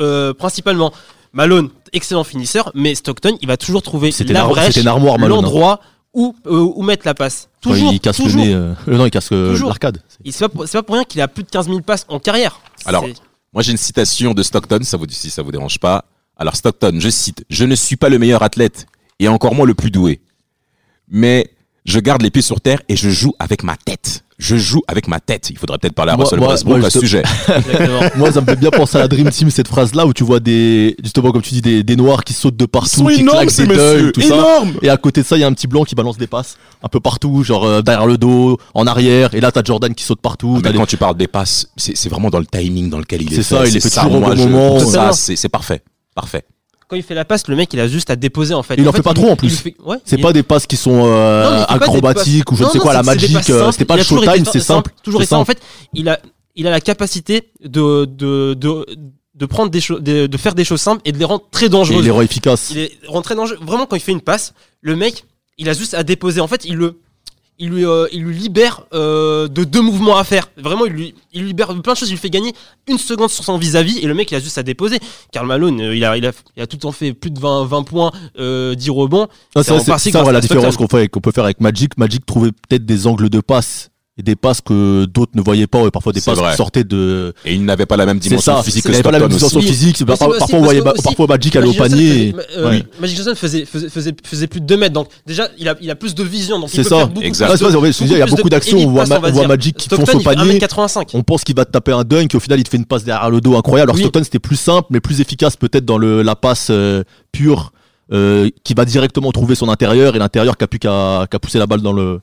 euh, 0.00 0.34
principalement. 0.34 0.92
Malone, 1.34 1.68
excellent 1.92 2.24
finisseur, 2.24 2.70
mais 2.74 2.94
Stockton, 2.94 3.36
il 3.42 3.48
va 3.48 3.56
toujours 3.56 3.82
trouver 3.82 4.10
la 4.28 4.44
brèche, 4.46 4.76
hein. 4.78 5.28
l'endroit 5.28 5.80
où, 6.14 6.34
euh, 6.46 6.60
où 6.76 6.82
mettre 6.82 7.04
la 7.06 7.14
passe. 7.14 7.48
Toujours, 7.60 7.92
il 7.92 8.00
casse 8.00 8.16
toujours. 8.16 8.40
le 8.42 8.46
nez. 8.48 8.54
euh, 8.54 8.72
euh, 8.88 8.96
non, 8.96 9.04
il 9.06 9.10
casse 9.10 9.30
euh, 9.32 9.50
Toujours. 9.50 9.68
l'arcade. 9.68 10.00
C'est 10.24 10.38
pas, 10.38 10.48
pour- 10.48 10.66
c'est 10.68 10.78
pas 10.78 10.82
pour 10.84 10.94
rien 10.94 11.04
qu'il 11.04 11.20
a 11.20 11.26
plus 11.28 11.42
de 11.42 11.50
15 11.50 11.66
000 11.66 11.80
passes 11.80 12.06
en 12.08 12.20
carrière. 12.20 12.60
Alors, 12.86 13.04
Moi, 13.52 13.62
j'ai 13.62 13.72
une 13.72 13.78
citation 13.78 14.32
de 14.32 14.42
Stockton, 14.42 14.78
ça 14.82 14.96
vous, 14.96 15.06
si 15.10 15.28
ça 15.30 15.42
vous 15.42 15.50
dérange 15.52 15.78
pas. 15.78 16.04
Alors, 16.36 16.54
Stockton, 16.56 16.98
je 17.00 17.08
cite, 17.08 17.44
je 17.50 17.64
ne 17.64 17.74
suis 17.74 17.96
pas 17.96 18.08
le 18.08 18.18
meilleur 18.18 18.42
athlète 18.42 18.86
et 19.18 19.28
encore 19.28 19.54
moins 19.54 19.66
le 19.66 19.74
plus 19.74 19.90
doué. 19.90 20.20
Mais 21.08 21.50
je 21.84 21.98
garde 22.00 22.22
les 22.22 22.30
pieds 22.30 22.42
sur 22.42 22.60
terre 22.60 22.80
et 22.88 22.96
je 22.96 23.10
joue 23.10 23.32
avec 23.38 23.62
ma 23.62 23.76
tête. 23.76 24.23
Je 24.38 24.56
joue 24.56 24.82
avec 24.88 25.06
ma 25.06 25.20
tête. 25.20 25.48
Il 25.50 25.58
faudrait 25.58 25.78
peut-être 25.78 25.94
parler 25.94 26.10
à 26.12 26.16
Moi- 26.16 26.24
Russell 26.24 26.40
moi- 26.40 26.48
Westbrook 26.48 26.78
moi, 26.78 26.86
à 26.88 26.90
ce 26.90 26.98
sujet. 26.98 27.22
Moi, 28.16 28.32
ça 28.32 28.40
me 28.40 28.46
fait 28.46 28.56
bien 28.56 28.70
penser 28.70 28.96
à 28.96 29.02
la 29.02 29.08
Dream 29.08 29.30
Team, 29.30 29.48
cette 29.50 29.68
phrase-là 29.68 30.06
où 30.06 30.12
tu 30.12 30.24
vois 30.24 30.40
des, 30.40 30.96
justement, 31.02 31.30
comme 31.30 31.42
tu 31.42 31.54
dis, 31.54 31.62
des, 31.62 31.82
des 31.84 31.96
noirs 31.96 32.24
qui 32.24 32.32
sautent 32.32 32.56
de 32.56 32.66
partout, 32.66 33.06
qui 33.06 33.24
claquent 33.24 33.54
des 33.56 33.66
dunks, 33.66 34.12
tout 34.12 34.20
ça. 34.20 34.34
Énormes 34.34 34.72
Et 34.82 34.88
à 34.90 34.96
côté 34.96 35.22
de 35.22 35.26
ça, 35.26 35.36
il 35.36 35.40
y 35.40 35.44
a 35.44 35.46
un 35.46 35.52
petit 35.52 35.66
blanc 35.68 35.84
qui 35.84 35.94
balance 35.94 36.16
des 36.18 36.26
passes 36.26 36.56
un 36.82 36.88
peu 36.88 36.98
partout, 37.00 37.42
genre 37.44 37.64
euh, 37.64 37.80
derrière 37.82 38.06
le 38.06 38.18
dos, 38.18 38.58
en 38.74 38.86
arrière. 38.86 39.34
Et 39.34 39.40
là, 39.40 39.52
t'as 39.52 39.62
Jordan 39.62 39.94
qui 39.94 40.02
saute 40.04 40.20
partout. 40.20 40.54
Ah, 40.56 40.60
t'as 40.62 40.68
mais 40.68 40.72
des- 40.72 40.78
quand 40.78 40.86
tu 40.86 40.96
parles 40.96 41.16
des 41.16 41.28
passes, 41.28 41.68
c'est 41.76 42.08
vraiment 42.08 42.30
dans 42.30 42.40
le 42.40 42.46
timing 42.46 42.90
dans 42.90 42.98
lequel 42.98 43.22
il 43.22 43.32
est 43.32 43.36
C'est 43.36 43.42
ça, 43.42 43.66
il 43.66 43.76
est 43.76 43.80
fait 43.80 43.88
ça, 43.88 44.02
toujours 44.02 44.18
au 44.18 44.20
bon 44.20 44.36
je- 44.36 44.48
moment. 44.48 44.80
Ça, 44.80 45.12
c'est 45.12 45.48
parfait. 45.48 45.82
Parfait. 46.14 46.44
Quand 46.88 46.96
il 46.96 47.02
fait 47.02 47.14
la 47.14 47.24
passe, 47.24 47.48
le 47.48 47.56
mec, 47.56 47.72
il 47.72 47.80
a 47.80 47.88
juste 47.88 48.10
à 48.10 48.16
déposer 48.16 48.52
en 48.54 48.62
fait. 48.62 48.74
Il 48.76 48.86
en 48.88 48.92
fait, 48.92 48.98
fait 48.98 49.02
pas 49.02 49.14
trop, 49.14 49.30
en 49.30 49.36
plus. 49.36 49.50
fait- 49.58 49.74
ouais, 49.84 49.96
C'est 50.04 50.16
il- 50.16 50.22
pas 50.22 50.32
des 50.32 50.42
passes 50.42 50.66
qui 50.66 50.76
sont 50.76 51.04
euh, 51.06 51.58
Non, 51.60 51.64
acrobatiques 51.66 52.50
ou 52.52 52.56
je 52.56 52.64
ne 52.64 52.68
sais 52.68 52.78
non, 52.78 52.82
quoi, 52.84 52.92
la 52.92 53.02
passes 53.02 53.50
euh, 53.50 53.70
c'était 53.72 53.84
pas 53.84 53.96
le 53.96 54.02
Showtime, 54.02 54.44
c'est 54.52 54.60
simple. 54.60 54.90
Toujours 55.02 55.22
été 55.22 55.30
simple. 55.30 55.42
En 55.42 55.44
fait, 55.44 55.60
il 55.94 56.08
a, 56.08 56.20
il 56.56 56.66
a 56.66 56.70
la 56.70 56.80
capacité 56.80 57.50
de, 57.64 58.04
de, 58.04 58.54
de, 58.54 58.86
de 59.34 59.46
prendre 59.46 59.70
des 59.70 59.80
choses, 59.80 60.02
de, 60.02 60.26
de 60.26 60.36
faire 60.36 60.54
des 60.54 60.64
choses 60.64 60.80
simples 60.80 61.00
et 61.04 61.12
de 61.12 61.18
les 61.18 61.24
rendre 61.24 61.44
très 61.50 61.66
Et 61.66 61.68
dangereuses. 61.70 62.04
il 62.04 62.08
est 62.08 62.10
rend 62.12 62.20
efficace. 62.20 62.68
Il 62.70 62.78
est 62.78 62.92
rend 63.08 63.22
très 63.22 63.34
dangereux. 63.34 63.58
Vraiment, 63.62 63.86
quand 63.86 63.96
il 63.96 64.02
fait 64.02 64.12
une 64.12 64.20
passe, 64.20 64.52
le 64.80 64.94
mec, 64.94 65.24
il 65.58 65.68
a 65.68 65.72
juste 65.72 65.94
à 65.94 66.02
déposer. 66.02 66.40
En 66.40 66.48
fait, 66.48 66.64
il 66.64 66.74
le, 66.76 67.00
il 67.58 67.70
lui, 67.70 67.86
euh, 67.86 68.06
il 68.12 68.22
lui 68.24 68.36
libère 68.36 68.82
euh, 68.92 69.46
de 69.48 69.64
deux 69.64 69.80
mouvements 69.80 70.16
à 70.16 70.24
faire. 70.24 70.48
Vraiment, 70.56 70.86
il 70.86 70.92
lui, 70.92 71.14
il 71.32 71.42
lui 71.42 71.48
libère 71.48 71.74
de 71.74 71.80
plein 71.80 71.92
de 71.92 71.98
choses. 71.98 72.08
Il 72.08 72.12
lui 72.12 72.18
fait 72.18 72.30
gagner 72.30 72.52
une 72.88 72.98
seconde 72.98 73.30
sur 73.30 73.44
son 73.44 73.58
vis-à-vis 73.58 73.98
et 73.98 74.06
le 74.06 74.14
mec, 74.14 74.30
il 74.30 74.34
a 74.34 74.40
juste 74.40 74.58
à 74.58 74.62
déposer. 74.62 74.98
Karl 75.32 75.46
Malone, 75.46 75.80
euh, 75.80 75.96
il 75.96 76.04
a, 76.04 76.16
il 76.16 76.26
a, 76.26 76.32
il 76.56 76.62
a 76.62 76.66
tout 76.66 76.76
le 76.76 76.80
temps 76.80 76.92
fait 76.92 77.12
plus 77.12 77.30
de 77.30 77.38
20, 77.38 77.66
20 77.66 77.82
points, 77.84 78.12
euh, 78.38 78.74
10 78.74 78.90
rebonds. 78.90 79.28
C'est 79.56 79.62
ça, 79.62 80.32
la 80.32 80.40
différence 80.40 80.76
qu'on 80.76 80.86
peut 80.86 81.32
faire 81.32 81.44
avec 81.44 81.60
Magic. 81.60 81.96
Magic 81.96 82.26
trouvait 82.26 82.50
peut-être 82.50 82.84
des 82.84 83.06
angles 83.06 83.28
de 83.28 83.40
passe 83.40 83.90
et 84.16 84.22
des 84.22 84.36
passes 84.36 84.60
que 84.60 85.06
d'autres 85.06 85.32
ne 85.34 85.42
voyaient 85.42 85.66
pas, 85.66 85.80
et 85.86 85.90
parfois 85.90 86.12
des 86.12 86.20
passes 86.20 86.38
vrai. 86.38 86.52
qui 86.52 86.56
sortaient 86.56 86.84
de. 86.84 87.34
Et 87.44 87.54
il 87.54 87.64
n'avait 87.64 87.84
pas 87.86 87.96
la 87.96 88.06
même 88.06 88.18
C'est 88.22 88.28
dimension 88.28 88.56
ça, 88.56 88.62
physique 88.62 88.84
il 88.84 88.86
que 88.86 88.92
n'avait 88.92 89.02
pas 89.02 89.10
la 89.10 89.18
même 89.18 89.28
dimension 89.28 89.58
aussi. 89.58 89.66
physique. 89.66 89.98
Mais 90.00 90.06
Parfois, 90.06 90.28
aussi 90.36 90.54
on 90.54 90.62
voyait, 90.62 90.80
aussi, 90.80 91.02
parfois 91.02 91.26
Magic 91.26 91.56
allait 91.56 91.66
au 91.68 91.72
panier. 91.72 92.32
faisait- 92.32 92.58
euh, 92.58 92.68
Ouais. 92.70 92.84
Magic 93.00 93.16
Johnson 93.16 93.32
faisait, 93.34 93.64
faisait, 93.64 93.88
faisait, 93.88 94.14
faisait 94.24 94.46
plus 94.46 94.60
de 94.60 94.66
2 94.66 94.76
mètres. 94.76 94.92
Donc, 94.94 95.08
déjà, 95.26 95.48
il 95.58 95.68
a, 95.68 95.74
il 95.80 95.90
a 95.90 95.96
plus 95.96 96.14
de 96.14 96.22
vision. 96.22 96.60
Donc, 96.60 96.70
C'est 96.70 96.84
ça. 96.84 96.96
faire 96.98 97.08
beaucoup 97.08 97.22
Exact. 97.26 97.46
plus 97.46 97.52
Ouais, 97.52 97.56
c'est 97.58 97.64
vrai, 97.64 97.70
de- 97.70 97.72
c'est 97.72 97.78
vrai, 97.80 97.92
je 97.92 97.98
veux 97.98 98.06
dire, 98.06 98.16
il 98.16 98.20
y 98.20 98.22
a 98.22 98.26
beaucoup 98.36 98.48
d'actions, 98.48 98.78
on 98.78 98.86
on 98.86 99.30
voit. 99.32 99.46
Magic 99.48 99.76
qui 99.76 99.88
fonce 99.88 100.14
au 100.14 100.20
panier. 100.20 100.58
1m85. 100.60 101.08
On 101.14 101.22
pense 101.24 101.42
qu'il 101.42 101.56
va 101.56 101.64
te 101.64 101.72
taper 101.72 101.90
un 101.92 102.04
dunk 102.04 102.32
et 102.32 102.36
au 102.36 102.40
final 102.40 102.60
il 102.60 102.62
te 102.64 102.68
fait 102.68 102.76
une 102.76 102.84
passe 102.86 103.02
derrière 103.02 103.30
le 103.30 103.40
dos 103.40 103.56
incroyable. 103.56 103.90
Alors. 103.90 103.98
Stockton 103.98 104.22
c'était 104.22 104.38
plus 104.38 104.56
simple 104.56 104.86
mais 104.90 105.00
plus 105.00 105.20
efficace 105.20 105.56
peut-être 105.56 105.84
dans 105.84 105.98
le, 105.98 106.22
la 106.22 106.36
passe 106.36 106.68
euh, 106.70 107.02
pure 107.32 107.72
euh, 108.12 108.48
qui 108.64 108.74
va 108.74 108.84
directement 108.84 109.32
trouver 109.32 109.54
son 109.54 109.68
intérieur 109.68 110.14
et 110.14 110.18
l'intérieur 110.18 110.56
qui 110.56 110.64
a 110.64 110.66
plus 110.66 110.78
qu'à 110.78 111.26
qu'à 111.30 111.38
pousser 111.38 111.58
la 111.58 111.66
balle 111.66 111.80
dans 111.80 111.92
le. 111.92 112.20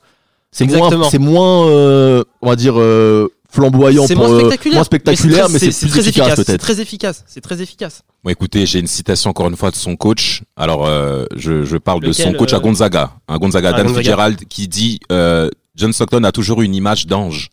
C'est 0.52 0.66
moins, 0.66 1.10
c'est 1.10 1.18
moins, 1.20 1.68
euh, 1.68 2.24
on 2.42 2.50
va 2.50 2.56
dire 2.58 2.74
euh, 2.78 3.32
flamboyant, 3.50 4.06
C'est 4.06 4.16
pour, 4.16 4.28
moins 4.28 4.36
euh, 4.36 4.40
spectaculaire. 4.40 4.76
moins 4.76 4.84
spectaculaire, 4.84 5.50
mais 5.50 5.60
c'est 5.60 5.68
plus 5.80 5.90
très 5.90 6.02
efficace 6.10 6.42
C'est 6.46 6.58
très 6.58 6.82
efficace. 6.82 7.24
C'est 7.28 7.42
très 7.42 7.62
efficace. 7.62 8.02
Bon, 8.24 8.30
écoutez, 8.32 8.66
j'ai 8.66 8.80
une 8.80 8.88
citation 8.88 9.30
encore 9.30 9.48
une 9.48 9.56
fois 9.56 9.72
de 9.72 9.76
son 9.76 9.96
coach. 9.96 10.44
Alors, 10.58 10.86
euh, 10.86 11.26
je, 11.36 11.64
je 11.64 11.78
parle 11.78 12.02
de 12.02 12.12
son 12.12 12.34
coach 12.34 12.54
à 12.54 12.60
Gonzaga, 12.60 13.14
un 13.28 13.38
Gonzaga, 13.38 13.70
Ah, 13.70 13.78
Dan 13.78 13.88
Gonzaga. 13.88 14.00
Fitzgerald, 14.02 14.46
qui 14.50 14.68
dit 14.68 15.00
euh, 15.12 15.50
John 15.76 15.94
Stockton 15.94 16.24
a 16.26 16.32
toujours 16.32 16.62
eu 16.62 16.66
une 16.66 16.76
image 16.76 17.08
d'ange, 17.08 17.50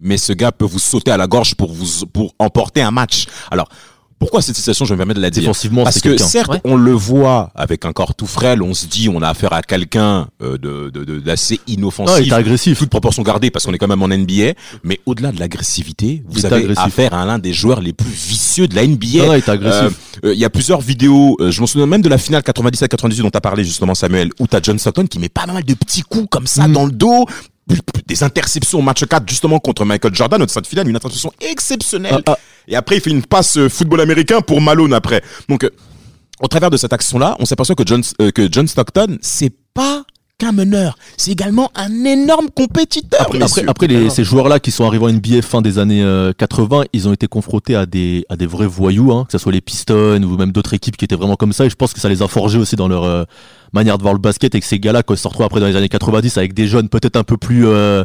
mais 0.00 0.16
ce 0.16 0.32
gars 0.32 0.52
peut 0.52 0.64
vous 0.64 0.78
sauter 0.78 1.10
à 1.10 1.16
la 1.16 1.26
gorge 1.26 1.54
pour 1.54 1.72
vous 1.72 2.06
pour 2.06 2.34
emporter 2.38 2.80
un 2.80 2.90
match. 2.90 3.26
Alors, 3.50 3.68
pourquoi 4.18 4.42
cette 4.42 4.56
citation 4.56 4.84
Je 4.84 4.92
me 4.92 4.96
permets 4.96 5.14
de 5.14 5.20
la 5.20 5.30
dire. 5.30 5.42
Défensivement, 5.42 5.84
Parce 5.84 6.00
que 6.00 6.16
certes, 6.16 6.50
Ouais. 6.52 6.60
on 6.64 6.76
le 6.76 6.92
voit 6.92 7.50
avec 7.54 7.84
un 7.84 7.92
corps 7.92 8.14
tout 8.14 8.26
frêle, 8.26 8.62
on 8.62 8.74
se 8.74 8.86
dit 8.86 9.08
on 9.08 9.22
a 9.22 9.28
affaire 9.28 9.52
à 9.52 9.62
quelqu'un 9.62 10.28
euh, 10.42 10.58
de 10.58 10.90
de- 10.90 11.04
de- 11.04 11.18
d'assez 11.20 11.56
Ah, 11.60 11.62
il 11.68 11.74
inoffensif, 11.74 12.26
était 12.26 12.32
agressif. 12.34 12.78
toute 12.78 12.90
proportion 12.90 13.22
gardée 13.22 13.50
parce 13.50 13.64
qu'on 13.66 13.72
est 13.72 13.78
quand 13.78 13.86
même 13.88 14.02
en 14.02 14.08
NBA, 14.08 14.54
mais 14.84 15.00
au-delà 15.06 15.30
de 15.32 15.38
l'agressivité, 15.38 16.22
vous 16.28 16.46
avez 16.46 16.56
agressif. 16.56 16.78
affaire 16.84 17.14
à 17.14 17.24
l'un 17.26 17.38
des 17.38 17.52
joueurs 17.52 17.80
les 17.80 17.92
plus 17.92 18.10
vicieux 18.10 18.66
de 18.68 18.74
la 18.74 18.82
NBA. 18.86 19.22
Ah, 19.22 19.26
non, 19.26 19.34
il 19.34 19.38
était 19.38 19.50
agressif. 19.50 19.98
Euh, 20.24 20.34
Il 20.34 20.38
y 20.40 20.44
a 20.44 20.50
plusieurs 20.50 20.80
vidéos, 20.80 21.36
euh, 21.40 21.50
je 21.52 21.60
m'en 21.60 21.66
souviens 21.66 21.86
même 21.86 22.02
de 22.02 22.08
la 22.08 22.18
finale 22.18 22.42
97-98 22.42 23.22
dont 23.22 23.30
tu 23.30 23.36
as 23.36 23.40
parlé 23.40 23.62
justement 23.64 23.94
Samuel, 23.94 24.30
où 24.40 24.46
tu 24.48 24.56
as 24.56 24.60
John 24.62 24.78
Stockton 24.78 25.06
qui 25.06 25.18
met 25.20 25.28
pas 25.28 25.46
mal 25.46 25.62
de 25.64 25.74
petits 25.74 26.02
coups 26.02 26.26
comme 26.30 26.46
ça 26.46 26.66
Mm. 26.66 26.72
dans 26.72 26.86
le 26.86 26.92
dos, 26.92 27.24
des 28.06 28.22
interceptions 28.22 28.78
au 28.78 28.82
match 28.82 29.04
4 29.04 29.28
justement 29.28 29.58
contre 29.58 29.84
Michael 29.84 30.14
Jordan, 30.14 30.38
notre 30.40 30.52
cette 30.52 30.66
finale, 30.66 30.88
une 30.88 30.96
interception 30.96 31.32
exceptionnelle. 31.40 32.22
Ah, 32.26 32.32
ah. 32.32 32.38
Et 32.66 32.76
après 32.76 32.96
il 32.96 33.00
fait 33.02 33.10
une 33.10 33.24
passe 33.24 33.56
euh, 33.58 33.68
football 33.68 34.00
américain 34.00 34.40
pour 34.40 34.60
Malone 34.60 34.94
après. 34.94 35.22
Donc 35.48 35.64
euh, 35.64 35.70
au 36.40 36.48
travers 36.48 36.70
de 36.70 36.76
cette 36.76 36.92
action-là, 36.92 37.36
on 37.40 37.44
s'aperçoit 37.44 37.74
que 37.74 37.84
John, 37.86 38.02
euh, 38.20 38.30
que 38.30 38.48
John 38.50 38.66
Stockton, 38.68 39.18
c'est 39.20 39.52
pas 39.74 40.04
qu'un 40.38 40.52
meneur, 40.52 40.96
c'est 41.16 41.32
également 41.32 41.68
un 41.74 42.04
énorme 42.04 42.48
compétiteur. 42.54 43.22
Après, 43.22 43.38
après, 43.66 43.86
les- 43.88 44.08
ces 44.08 44.22
joueurs-là 44.22 44.60
qui 44.60 44.70
sont 44.70 44.84
arrivés 44.86 45.04
en 45.04 45.08
NBA 45.12 45.42
fin 45.42 45.60
des 45.62 45.78
années 45.80 46.02
euh, 46.04 46.32
80, 46.32 46.84
ils 46.92 47.08
ont 47.08 47.12
été 47.12 47.26
confrontés 47.26 47.74
à 47.74 47.86
des, 47.86 48.24
à 48.28 48.36
des 48.36 48.46
vrais 48.46 48.68
voyous, 48.68 49.12
hein, 49.12 49.24
que 49.26 49.32
ce 49.32 49.38
soit 49.38 49.50
les 49.50 49.60
Pistons 49.60 50.22
ou 50.22 50.36
même 50.36 50.52
d'autres 50.52 50.74
équipes 50.74 50.96
qui 50.96 51.04
étaient 51.04 51.16
vraiment 51.16 51.34
comme 51.34 51.52
ça. 51.52 51.66
Et 51.66 51.70
je 51.70 51.74
pense 51.74 51.92
que 51.92 52.00
ça 52.00 52.08
les 52.08 52.22
a 52.22 52.28
forgés 52.28 52.58
aussi 52.58 52.76
dans 52.76 52.86
leur 52.86 53.26
manière 53.72 53.98
de 53.98 54.02
voir 54.02 54.14
le 54.14 54.20
basket 54.20 54.54
et 54.54 54.60
que 54.60 54.66
ces 54.66 54.78
gars-là, 54.78 55.02
quand 55.02 55.16
se 55.16 55.26
retrouvent 55.26 55.46
après 55.46 55.60
dans 55.60 55.66
les 55.66 55.76
années 55.76 55.88
90 55.88 56.36
avec 56.38 56.54
des 56.54 56.66
jeunes 56.66 56.88
peut-être 56.88 57.16
un 57.16 57.24
peu 57.24 57.36
plus, 57.36 57.66
euh, 57.66 58.04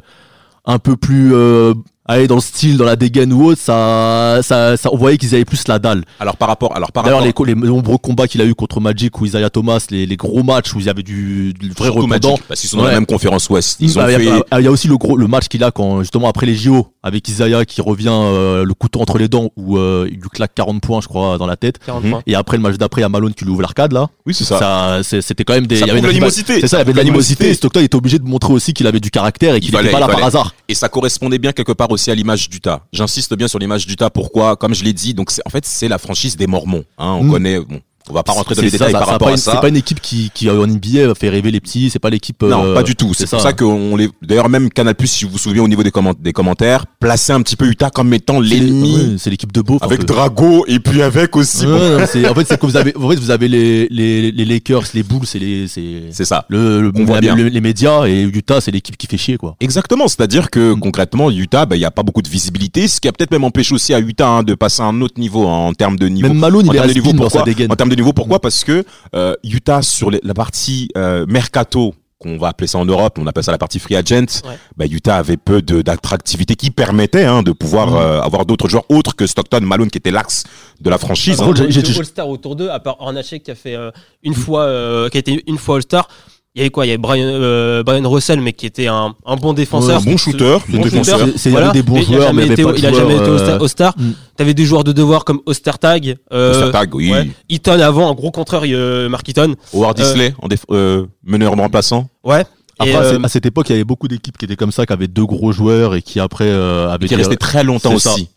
un 0.65 0.79
peu 0.79 0.95
plus 0.95 1.33
euh, 1.33 1.73
aller 2.05 2.27
dans 2.27 2.35
le 2.35 2.41
style, 2.41 2.77
dans 2.77 2.85
la 2.85 2.95
dégaine 2.95 3.31
ou 3.33 3.45
autre, 3.45 3.61
ça, 3.61 4.39
ça, 4.43 4.75
ça 4.77 4.89
on 4.91 4.97
voyait 4.97 5.17
qu'ils 5.17 5.33
avaient 5.35 5.45
plus 5.45 5.67
la 5.67 5.79
dalle. 5.79 6.03
Alors 6.19 6.37
par 6.37 6.47
rapport, 6.49 6.75
alors 6.75 6.91
par 6.91 7.03
D'ailleurs, 7.03 7.23
rapport, 7.23 7.45
les, 7.45 7.53
les 7.55 7.61
nombreux 7.61 7.97
combats 7.97 8.27
qu'il 8.27 8.41
a 8.41 8.45
eu 8.45 8.53
contre 8.55 8.79
Magic 8.81 9.19
ou 9.21 9.25
Isaiah 9.25 9.49
Thomas, 9.49 9.85
les, 9.89 10.05
les 10.05 10.17
gros 10.17 10.43
matchs 10.43 10.73
où 10.73 10.79
il 10.79 10.85
y 10.85 10.89
avait 10.89 11.03
du, 11.03 11.53
du 11.53 11.69
vrai 11.71 11.85
surtout 11.85 12.01
répondant. 12.01 12.29
Magic, 12.31 12.43
parce 12.47 12.59
qu'ils 12.61 12.69
sont 12.69 12.77
dans 12.77 12.85
la 12.85 12.91
même 12.91 13.05
conférence 13.05 13.49
Ouest. 13.49 13.77
Ils 13.79 13.97
ont 13.97 14.01
Bah, 14.01 14.11
il, 14.11 14.21
y 14.21 14.27
fait, 14.27 14.43
a, 14.51 14.59
il 14.59 14.63
y 14.65 14.67
a 14.67 14.71
aussi 14.71 14.87
le 14.87 14.97
gros 14.97 15.15
le 15.17 15.27
match 15.27 15.47
qu'il 15.47 15.63
a 15.63 15.71
quand 15.71 15.99
justement 16.01 16.27
après 16.29 16.45
les 16.45 16.55
JO 16.55 16.87
avec 17.03 17.27
Isaiah 17.29 17.65
qui 17.65 17.81
revient 17.81 18.09
euh, 18.11 18.63
le 18.65 18.73
couteau 18.73 18.99
entre 19.01 19.17
les 19.17 19.27
dents 19.27 19.49
où 19.55 19.77
euh, 19.77 20.07
il 20.11 20.19
lui 20.19 20.29
claque 20.29 20.53
40 20.55 20.81
points 20.81 21.01
je 21.01 21.07
crois 21.07 21.37
dans 21.37 21.45
la 21.47 21.55
tête 21.57 21.79
40 21.85 22.03
points. 22.09 22.21
et 22.27 22.35
après 22.35 22.57
le 22.57 22.63
match 22.63 22.75
d'après 22.77 23.01
il 23.01 23.03
y 23.03 23.05
a 23.05 23.09
Malone 23.09 23.33
qui 23.33 23.43
lui 23.45 23.51
ouvre 23.51 23.61
l'arcade 23.61 23.91
là 23.93 24.07
oui 24.25 24.33
c'est 24.33 24.43
ça. 24.45 24.59
ça 24.59 24.99
c'est- 25.03 25.21
c'était 25.21 25.43
quand 25.43 25.53
même 25.53 25.67
des 25.67 25.77
Ça 25.77 25.85
il 25.85 25.87
y 25.87 25.91
avait 25.91 25.99
rival- 25.99 26.11
l'animosité. 26.13 26.59
c'est 26.61 26.67
ça 26.67 26.77
il 26.77 26.79
y 26.79 26.81
avait 26.81 26.93
de 26.93 26.97
l'animosité 26.97 27.53
Stockton 27.53 27.81
était 27.81 27.95
obligé 27.95 28.19
de 28.19 28.25
montrer 28.25 28.53
aussi 28.53 28.73
qu'il 28.73 28.87
avait 28.87 28.99
du 28.99 29.11
caractère 29.11 29.55
et 29.55 29.59
qu'il 29.59 29.73
n'était 29.75 29.91
pas 29.91 29.99
là 29.99 30.07
par 30.07 30.23
hasard 30.23 30.53
Et 30.69 30.73
ça 30.75 30.89
correspondait 30.89 31.37
bien 31.39 31.51
quelque 31.51 31.71
part 31.73 31.91
aussi 31.93 32.11
à 32.11 32.15
l'image 32.15 32.49
d'Utah. 32.49 32.83
J'insiste 32.91 33.33
bien 33.35 33.47
sur 33.47 33.59
l'image 33.59 33.87
d'Utah. 33.87 34.09
Pourquoi? 34.09 34.55
Comme 34.55 34.73
je 34.75 34.83
l'ai 34.83 34.93
dit, 34.93 35.13
donc 35.13 35.31
c'est- 35.31 35.41
en 35.45 35.49
fait 35.49 35.65
c'est 35.65 35.87
la 35.87 35.97
franchise 35.97 36.35
des 36.35 36.47
Mormons. 36.47 36.83
Hein, 36.97 37.17
on 37.19 37.23
Mm. 37.23 37.31
connaît. 37.31 37.59
Bon, 37.59 37.81
on 38.09 38.13
va 38.13 38.23
pas 38.23 38.33
rentrer 38.33 38.55
dans 38.55 38.61
les 38.61 38.69
ça, 38.69 38.77
détails 38.77 38.91
ça, 38.91 38.97
par 38.99 39.07
ça 39.07 39.13
rapport 39.13 39.27
pas 39.27 39.31
à 39.31 39.35
une- 39.35 39.41
ça. 39.41 39.51
c'est 39.53 39.61
pas 39.61 39.69
une 39.69 39.77
équipe 39.77 40.01
qui 40.01 40.29
qui 40.33 40.49
en 40.49 40.65
NBA 40.67 41.15
fait 41.15 41.29
rêver 41.29 41.51
les 41.51 41.59
petits 41.61 41.89
c'est 41.89 41.99
pas 41.99 42.09
l'équipe 42.09 42.41
Non, 42.43 42.65
euh, 42.65 42.73
pas 42.73 42.83
du 42.83 42.95
tout. 42.95 43.13
C'est 43.13 43.29
pour 43.29 43.39
ça 43.41 43.53
qu'on 43.53 43.95
les. 43.95 44.09
D'ailleurs, 44.21 44.49
même 44.49 44.69
Canal 44.69 44.95
Plus, 44.95 45.07
si 45.07 45.25
vous 45.25 45.31
vous 45.31 45.37
souvenez 45.37 45.59
au 45.59 45.67
niveau 45.67 45.83
des, 45.83 45.91
comment- 45.91 46.13
des 46.19 46.33
commentaires, 46.33 46.85
plaçait 46.99 47.33
un 47.33 47.41
petit 47.41 47.55
peu 47.55 47.65
Utah 47.65 47.89
comme 47.89 48.13
étant 48.13 48.39
l'ennemi 48.39 48.95
ouais, 48.95 49.15
c'est 49.17 49.29
l'équipe 49.29 49.51
de 49.51 49.61
beau 49.61 49.77
avec 49.81 50.03
Drago 50.05 50.65
et 50.67 50.79
puis 50.79 51.01
avec 51.01 51.35
aussi. 51.35 51.65
bon, 51.65 51.95
en 51.95 52.05
fait 52.07 52.45
c'est 52.47 52.59
que 52.59 52.65
vous 52.65 52.77
avez 52.77 52.93
en 52.97 53.09
fait 53.09 53.15
vous 53.15 53.31
avez 53.31 53.47
les 53.47 53.87
les 53.89 54.31
les 54.31 54.45
Lakers 54.45 54.83
les 54.93 55.03
Bulls 55.03 55.25
c'est 55.25 55.39
les 55.39 55.67
c'est 55.67 56.03
C'est 56.11 56.25
ça. 56.25 56.45
le, 56.49 56.81
le- 56.81 56.91
On 56.95 57.05
voit 57.05 57.19
bien. 57.21 57.35
le- 57.35 57.47
les 57.47 57.61
médias 57.61 58.05
et 58.05 58.21
Utah 58.23 58.59
c'est 58.61 58.71
l'équipe 58.71 58.97
qui 58.97 59.07
fait 59.07 59.17
chier 59.17 59.37
quoi 59.37 59.55
Exactement, 59.59 60.07
c'est-à-dire 60.07 60.49
que 60.49 60.73
Mm. 60.73 60.79
concrètement, 60.79 61.29
Utah, 61.31 61.65
ben, 61.65 61.75
il 61.75 61.79
n'y 61.79 61.85
a 61.85 61.91
pas 61.91 62.03
beaucoup 62.03 62.21
de 62.21 62.29
visibilité, 62.29 62.87
ce 62.87 62.99
qui 62.99 63.07
a 63.07 63.11
peut-être 63.11 63.31
même 63.31 63.43
empêché 63.43 63.73
aussi 63.75 63.93
à 63.93 63.99
Utah 63.99 64.27
hein, 64.27 64.43
de 64.43 64.55
passer 64.55 64.81
à 64.81 64.85
un 64.85 65.01
autre 65.01 65.19
niveau 65.19 65.47
hein, 65.47 65.67
en 65.67 65.73
termes 65.73 65.97
de 65.97 66.07
niveau. 66.07 66.27
même 66.27 66.37
Malone 66.37 66.67
il 66.71 66.75
est 66.77 66.93
niveau, 66.93 67.13
pourquoi 67.13 67.41
En 67.69 67.75
termes 67.75 67.89
de 67.95 68.01
niveau, 68.01 68.13
pourquoi? 68.13 68.39
Parce 68.39 68.63
que 68.63 68.83
euh, 69.15 69.33
Utah 69.43 69.81
sur 69.81 70.09
les- 70.11 70.19
la 70.23 70.33
partie 70.33 70.89
euh, 70.97 71.25
mercato 71.27 71.93
qu'on 72.19 72.37
va 72.37 72.47
appeler 72.47 72.67
ça 72.67 72.77
en 72.77 72.85
Europe, 72.85 73.17
on 73.19 73.27
appelle 73.27 73.43
ça 73.43 73.51
la 73.51 73.57
partie 73.57 73.79
free 73.79 73.97
agent. 73.97 74.41
Ouais. 74.47 74.57
bah, 74.77 74.85
Utah 74.89 75.17
avait 75.17 75.35
peu 75.35 75.61
de- 75.61 75.81
d'attractivité 75.81 76.55
qui 76.55 76.71
permettait 76.71 77.25
hein, 77.25 77.43
de 77.43 77.51
pouvoir 77.51 77.91
Mm. 77.91 77.95
euh, 77.97 78.21
avoir 78.21 78.45
d'autres 78.45 78.69
joueurs 78.69 78.85
autres 78.89 79.13
que 79.15 79.27
Stockton, 79.27 79.59
Malone, 79.61 79.89
qui 79.89 79.97
était 79.97 80.11
l'axe 80.11 80.45
de 80.79 80.89
la 80.89 80.97
franchise. 80.97 81.41
Hein. 81.41 81.53
All-Star 81.99 82.29
autour 82.29 82.55
d'eux, 82.55 82.69
à 82.69 82.79
part 82.79 82.95
Hornacek 83.01 83.43
qui 83.43 83.51
a 83.51 83.55
fait 83.55 83.75
euh, 83.75 83.91
une 84.23 84.35
fois, 84.35 84.61
euh, 84.61 85.09
qui 85.09 85.17
a 85.17 85.19
été 85.19 85.43
une 85.47 85.57
fois 85.57 85.75
All-Star. 85.75 86.07
Il 86.55 86.59
y 86.59 86.61
avait 86.61 86.69
quoi? 86.69 86.85
Il 86.85 86.89
y 86.89 86.91
avait 86.91 86.99
Brian, 86.99 87.25
euh, 87.25 87.81
Brian 87.81 88.07
Russell, 88.07 88.39
mais 88.39 88.53
qui 88.53 88.67
était 88.67 88.85
un, 88.85 89.15
un 89.25 89.35
bon 89.37 89.53
défenseur. 89.53 89.97
un 89.97 90.01
bon 90.03 90.17
shooter, 90.17 90.57
Bon. 90.69 90.83
C'est- 90.83 91.03
c'est- 91.37 91.49
il 91.49 91.53
y 91.53 91.57
avait 91.57 91.71
des 91.71 91.81
bons 91.81 91.95
Mais 91.95 92.01
il 92.01 92.03
a 92.03 92.05
joueurs, 92.17 92.27
jamais 92.27 92.33
mais 92.33 92.43
il 92.43 92.49
y 92.49 92.51
avait 92.51 92.53
été- 92.53 92.63
pas 92.63 92.71
de 92.73 92.77
il 92.77 92.85
a 92.85 92.91
jamais 92.93 93.17
joueurs, 93.17 93.41
été 93.41 93.51
euh, 93.53 93.59
All-Star. 93.59 93.93
Mm. 93.97 94.11
T'avais 94.37 94.53
des 94.53 94.65
joueurs 94.65 94.83
de 94.83 94.91
devoir 94.91 95.25
comme 95.25 95.39
Ostertag. 95.47 96.17
Euh, 96.31 96.51
Ostertag, 96.51 96.93
oui. 96.93 97.11
ouais. 97.11 97.27
Eaton 97.49 97.79
avant, 97.79 98.11
un 98.11 98.13
gros 98.13 98.29
contreur, 98.29 98.63
euh, 98.67 99.09
Mark 99.09 99.27
Eaton. 99.27 99.55
Howard 99.73 99.97
Isley, 99.97 100.35
en 100.43 100.47
déf- 100.47 100.65
euh, 100.69 101.07
meneur 101.23 101.53
remplaçant. 101.55 102.07
Ouais. 102.23 102.45
Après, 102.77 102.95
euh, 102.95 103.19
à 103.23 103.29
cette 103.29 103.47
époque, 103.47 103.69
il 103.69 103.71
y 103.71 103.75
avait 103.75 103.83
beaucoup 103.83 104.07
d'équipes 104.07 104.37
qui 104.37 104.45
étaient 104.45 104.55
comme 104.55 104.71
ça, 104.71 104.85
qui 104.85 104.93
avaient 104.93 105.07
deux 105.07 105.25
gros 105.25 105.51
joueurs 105.51 105.95
et 105.95 106.03
qui 106.03 106.19
après 106.19 106.45
euh, 106.47 106.87
avaient 106.89 107.05
Et 107.05 107.09
qui 107.09 107.15
resté 107.15 107.35
très 107.37 107.63
longtemps 107.63 107.93
aussi. 107.95 108.29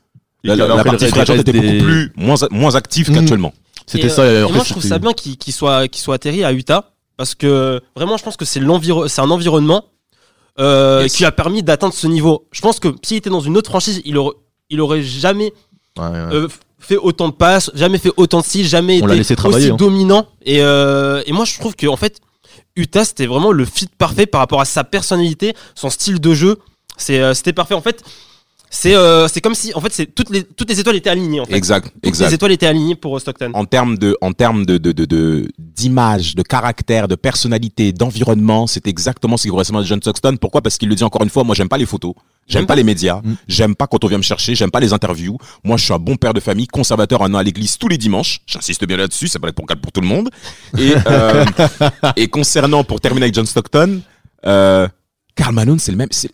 et 0.42 0.49
La, 0.49 0.56
la- 0.56 0.85
partie 0.85 1.06
free 1.08 1.20
était 1.38 1.52
des- 1.52 1.61
beaucoup 1.61 1.85
plus 1.85 2.12
moins 2.16 2.37
moins 2.50 2.75
active 2.76 3.11
Mhm. 3.11 3.16
qu'actuellement. 3.16 3.52
C'était 3.87 4.08
ça. 4.08 4.23
euh, 4.23 4.49
moi, 4.49 4.62
je 4.64 4.70
trouve 4.70 4.82
ça 4.82 4.99
bien 4.99 5.12
qu'il 5.12 5.37
qu'il 5.37 5.52
soit, 5.52 5.87
qu'il 5.88 6.00
soit 6.02 6.14
atterri 6.14 6.44
à 6.44 6.52
Utah 6.52 6.92
parce 7.16 7.35
que 7.35 7.80
vraiment, 7.94 8.16
je 8.16 8.23
pense 8.25 8.37
que 8.37 8.44
c'est 8.44 8.61
c'est 9.08 9.20
un 9.20 9.30
environnement 9.30 9.85
euh, 10.58 11.00
Yes. 11.02 11.14
qui 11.16 11.25
a 11.25 11.32
permis 11.32 11.62
d'atteindre 11.62 11.94
ce 11.94 12.06
niveau. 12.06 12.46
Je 12.52 12.61
pense 12.61 12.78
que 12.80 12.88
s'il 13.02 13.16
était 13.18 13.30
dans 13.30 13.40
une 13.40 13.56
autre 13.56 13.68
franchise, 13.70 14.00
il 14.04 14.16
aurait, 14.16 14.35
il 14.70 14.80
aurait 14.80 15.02
jamais 15.02 15.52
Ouais, 15.99 16.04
ouais. 16.08 16.16
euh, 16.32 16.49
fait 16.78 16.96
autant 16.96 17.28
de 17.28 17.35
passes, 17.35 17.70
jamais 17.75 17.99
fait 17.99 18.12
autant 18.16 18.40
de 18.40 18.44
styles, 18.44 18.66
jamais 18.66 19.00
On 19.02 19.08
été 19.11 19.35
aussi 19.49 19.70
hein. 19.70 19.76
dominant. 19.76 20.26
Et, 20.44 20.61
euh, 20.62 21.23
et 21.26 21.32
moi, 21.32 21.44
je 21.44 21.58
trouve 21.58 21.75
que 21.75 21.87
en 21.87 21.96
fait, 21.96 22.20
Utah, 22.76 23.04
c'était 23.04 23.26
vraiment 23.26 23.52
le 23.52 23.64
fit 23.64 23.88
parfait 23.99 24.26
par 24.26 24.40
rapport 24.40 24.61
à 24.61 24.64
sa 24.66 24.85
personnalité, 24.85 25.54
son 25.75 25.88
style 25.90 26.20
de 26.20 26.35
jeu. 26.35 26.58
C'est, 26.99 27.35
c'était 27.35 27.52
parfait. 27.54 27.75
En 27.75 27.80
fait, 27.82 28.02
c'est, 28.70 28.94
euh, 28.94 29.28
c'est 29.28 29.40
comme 29.40 29.54
si, 29.54 29.73
en 29.75 29.80
fait, 29.80 29.92
c'est 29.92 30.06
toutes 30.06 30.30
les, 30.30 30.42
toutes 30.44 30.68
les 30.68 30.80
étoiles 30.80 30.96
étaient 30.96 31.11
alignées. 31.11 31.40
En 31.40 31.44
fait. 31.46 31.54
Exact, 31.54 31.87
Toutes 31.94 32.06
exact. 32.06 32.28
les 32.28 32.35
étoiles 32.35 32.52
étaient 32.52 32.66
alignées 32.66 32.94
pour 32.96 33.16
euh, 33.16 33.20
Stockton. 33.20 33.50
En 33.54 33.64
termes 33.64 33.96
de, 33.96 34.16
en 34.20 34.32
termes 34.32 34.66
de, 34.66 34.76
de, 34.78 34.92
de, 34.92 35.04
de- 35.04 35.49
d'image, 35.58 36.35
de 36.35 36.42
caractère, 36.42 37.08
de 37.08 37.14
personnalité, 37.14 37.92
d'environnement, 37.92 38.66
c'est 38.66 38.87
exactement 38.87 39.37
ce 39.37 39.44
qui 39.44 39.49
correspond 39.50 39.78
à 39.78 39.82
John 39.85 40.00
Stockton. 40.00 40.37
Pourquoi? 40.40 40.62
Parce 40.62 40.76
qu'il 40.78 40.88
le 40.88 40.94
dit 40.94 41.04
encore 41.04 41.23
une 41.23 41.30
fois, 41.30 41.44
moi 41.44 41.54
j'aime 41.54 41.68
pas 41.68 41.78
les 41.78 41.87
photos, 41.87 42.14
j'aime 42.49 42.62
pas 42.66 42.73
pas. 42.73 42.76
les 42.76 42.85
médias, 42.85 43.20
Mm. 43.23 43.35
j'aime 43.49 43.75
pas 43.76 43.87
quand 43.87 44.02
on 44.04 44.08
vient 44.08 44.18
me 44.18 44.23
chercher, 44.23 44.54
j'aime 44.54 44.70
pas 44.70 44.80
les 44.80 44.92
interviews. 44.92 45.38
Moi 45.64 45.76
je 45.76 45.85
suis 45.85 45.92
un 45.94 45.99
bon 45.99 46.16
père 46.16 46.35
de 46.35 46.40
famille, 46.40 46.66
conservateur, 46.66 47.23
un 47.23 47.32
an 47.35 47.38
à 47.38 47.42
l'église 47.42 47.78
tous 47.78 47.88
les 47.88 47.99
dimanches. 47.99 48.40
J'insiste 48.46 48.85
bien 48.87 48.96
là-dessus, 48.96 49.28
ça 49.28 49.38
peut 49.38 49.49
être 49.49 49.54
pour 49.54 49.66
pour 49.66 49.92
tout 49.92 50.00
le 50.00 50.06
monde. 50.08 50.30
Et, 50.78 50.92
euh, 51.06 51.44
et 52.16 52.28
concernant, 52.28 52.85
pour 52.85 53.00
terminer 53.00 53.25
avec 53.25 53.35
John 53.35 53.46
Stockton, 53.46 54.00
euh, 54.46 54.87
Karl 55.37 55.55
Malone, 55.55 55.78
c'est 55.78 55.93
le 55.93 55.99
même, 55.99 56.09
c'est, 56.11 56.31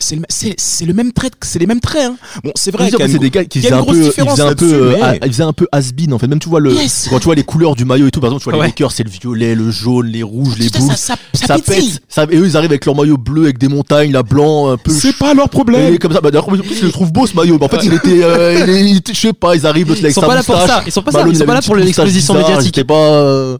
le, 0.86 0.94
même 0.94 1.12
trait, 1.12 1.30
c'est 1.42 1.58
les 1.58 1.66
mêmes 1.66 1.80
traits. 1.80 2.04
Hein. 2.06 2.16
Bon, 2.44 2.52
c'est 2.54 2.70
vrai 2.70 2.88
c'est 2.88 3.18
des 3.18 3.30
gars 3.30 3.44
qui 3.44 3.60
faisaient 3.60 3.74
un 3.74 3.82
peu, 3.82 3.96
ils 3.96 4.12
faisaient 4.12 4.42
un 4.42 4.54
peu, 4.54 4.90
mais- 5.00 5.18
ils 5.24 5.32
faisaient 5.32 5.42
un 5.42 5.52
peu 5.52 5.66
has-been 5.72 6.12
en 6.14 6.18
fait. 6.20 6.28
Même 6.28 6.38
tu 6.38 6.48
vois 6.48 6.60
le, 6.60 6.72
Yes. 6.72 7.08
quand 7.10 7.18
tu 7.18 7.24
vois 7.24 7.34
les 7.34 7.42
couleurs 7.42 7.74
du 7.74 7.84
maillot 7.84 8.06
et 8.06 8.10
tout, 8.12 8.20
par 8.20 8.28
exemple, 8.28 8.44
tu 8.44 8.50
vois 8.50 8.58
Ouais. 8.60 8.66
les 8.66 8.70
Lakers, 8.70 8.92
c'est 8.92 9.02
le 9.02 9.10
violet, 9.10 9.56
le 9.56 9.72
jaune, 9.72 10.06
les 10.06 10.22
rouges, 10.22 10.56
les 10.56 10.68
blues. 10.70 10.88
ça, 10.94 11.16
ça, 11.34 11.46
ça, 11.46 11.58
pète. 11.58 12.30
Et 12.30 12.36
eux, 12.38 12.46
ils 12.46 12.56
arrivent 12.56 12.70
avec 12.70 12.86
leur 12.86 12.94
maillot 12.94 13.16
bleu 13.18 13.42
avec 13.44 13.58
des 13.58 13.66
montagnes, 13.68 14.12
là, 14.12 14.22
blanc, 14.22 14.70
un 14.70 14.76
peu. 14.76 14.92
C'est 14.92 15.16
pas 15.16 15.34
leur 15.34 15.48
problème. 15.48 15.92
Et 15.92 15.98
comme 15.98 16.12
ça, 16.12 16.20
bah 16.20 16.30
d'ailleurs, 16.30 16.46
je 16.54 16.86
le 16.86 16.92
trouve 16.92 17.12
beau 17.12 17.26
ce 17.26 17.34
maillot. 17.34 17.58
Mais 17.58 17.64
en 17.64 17.68
fait, 17.68 17.84
il 17.84 17.92
était, 17.94 18.22
euh, 18.22 18.64
il 18.80 18.98
était- 18.98 19.14
je 19.14 19.20
sais 19.20 19.32
pas, 19.32 19.56
ils 19.56 19.66
arrivent, 19.66 19.92
Ils 20.00 20.12
sont 20.12 20.20
pas 20.20 20.36
là 20.36 20.44
pour 20.44 20.56
ça. 20.56 20.82
Ils 20.86 20.92
sont 20.92 21.02
pas, 21.02 21.10
là 21.10 21.60
pour 21.62 21.74
l'exposition 21.76 22.34
médiatique. 22.34 22.84
Pas. 22.84 22.94
euh, 22.94 23.58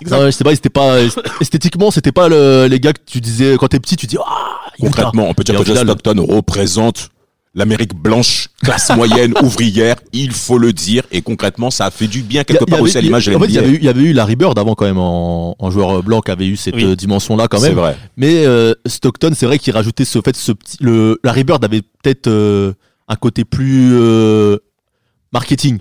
Exact. 0.00 0.16
Non, 0.18 0.26
je 0.26 0.30
sais 0.30 0.44
pas, 0.44 0.54
c'était 0.54 0.68
pas 0.70 0.96
esthétiquement, 1.40 1.90
c'était 1.90 2.12
pas 2.12 2.28
le- 2.28 2.66
les 2.68 2.80
gars 2.80 2.92
que 2.92 3.00
tu 3.04 3.20
disais 3.20 3.56
quand 3.58 3.68
t'es 3.68 3.80
petit, 3.80 3.96
tu 3.96 4.06
dis 4.06 4.16
ah. 4.24 4.54
Concrètement, 4.80 5.28
on 5.28 5.34
peut 5.34 5.42
dire 5.44 5.62
que 5.62 5.74
Stockton 5.74 6.24
représente 6.28 7.08
l'Amérique 7.54 7.94
blanche, 7.94 8.48
classe 8.62 8.90
moyenne, 8.94 9.32
ouvrière, 9.42 9.96
il 10.12 10.30
faut 10.30 10.58
le 10.58 10.72
dire. 10.72 11.02
Et 11.10 11.22
concrètement, 11.22 11.70
ça 11.70 11.86
a 11.86 11.90
fait 11.90 12.06
du 12.06 12.22
bien 12.22 12.28
Il 12.28 12.36
y 12.36 12.38
a- 12.40 12.44
quelque 12.44 12.62
y 12.62 12.66
part 12.66 12.78
avait- 12.78 12.82
aussi 12.84 12.98
à 12.98 13.00
l'image 13.00 13.26
de 13.26 13.34
En 13.34 13.40
fait, 13.40 13.46
il 13.46 13.54
y 13.54 13.58
avait 13.58 13.70
eu, 13.70 13.76
il 13.78 13.84
y 13.84 13.88
avait 13.88 14.02
eu 14.02 14.12
Larry 14.12 14.36
Bird 14.36 14.56
avant 14.58 14.74
quand 14.76 14.84
même 14.84 14.98
en, 14.98 15.56
en 15.58 15.70
joueur 15.70 16.02
blanc 16.04 16.20
qui 16.20 16.30
avait 16.30 16.46
eu 16.46 16.56
cette 16.56 16.76
Oui. 16.76 16.84
euh, 16.84 16.94
dimension-là 16.94 17.48
quand 17.48 17.58
C'est 17.58 17.70
même. 17.70 17.78
vrai. 17.78 17.96
Mais 18.16 18.44
euh, 18.46 18.74
Stockton, 18.86 19.32
c'est 19.34 19.46
vrai 19.46 19.58
qu'il 19.58 19.72
rajoutait 19.74 20.04
ce 20.04 20.20
fait, 20.20 20.36
ce 20.36 20.52
petit, 20.52 20.76
le 20.80 21.18
Larry 21.24 21.42
Bird 21.42 21.64
avait 21.64 21.82
peut-être 21.82 22.28
euh, 22.28 22.72
un 23.08 23.16
côté 23.16 23.44
plus 23.44 23.90
euh, 23.94 24.58
marketing. 25.32 25.78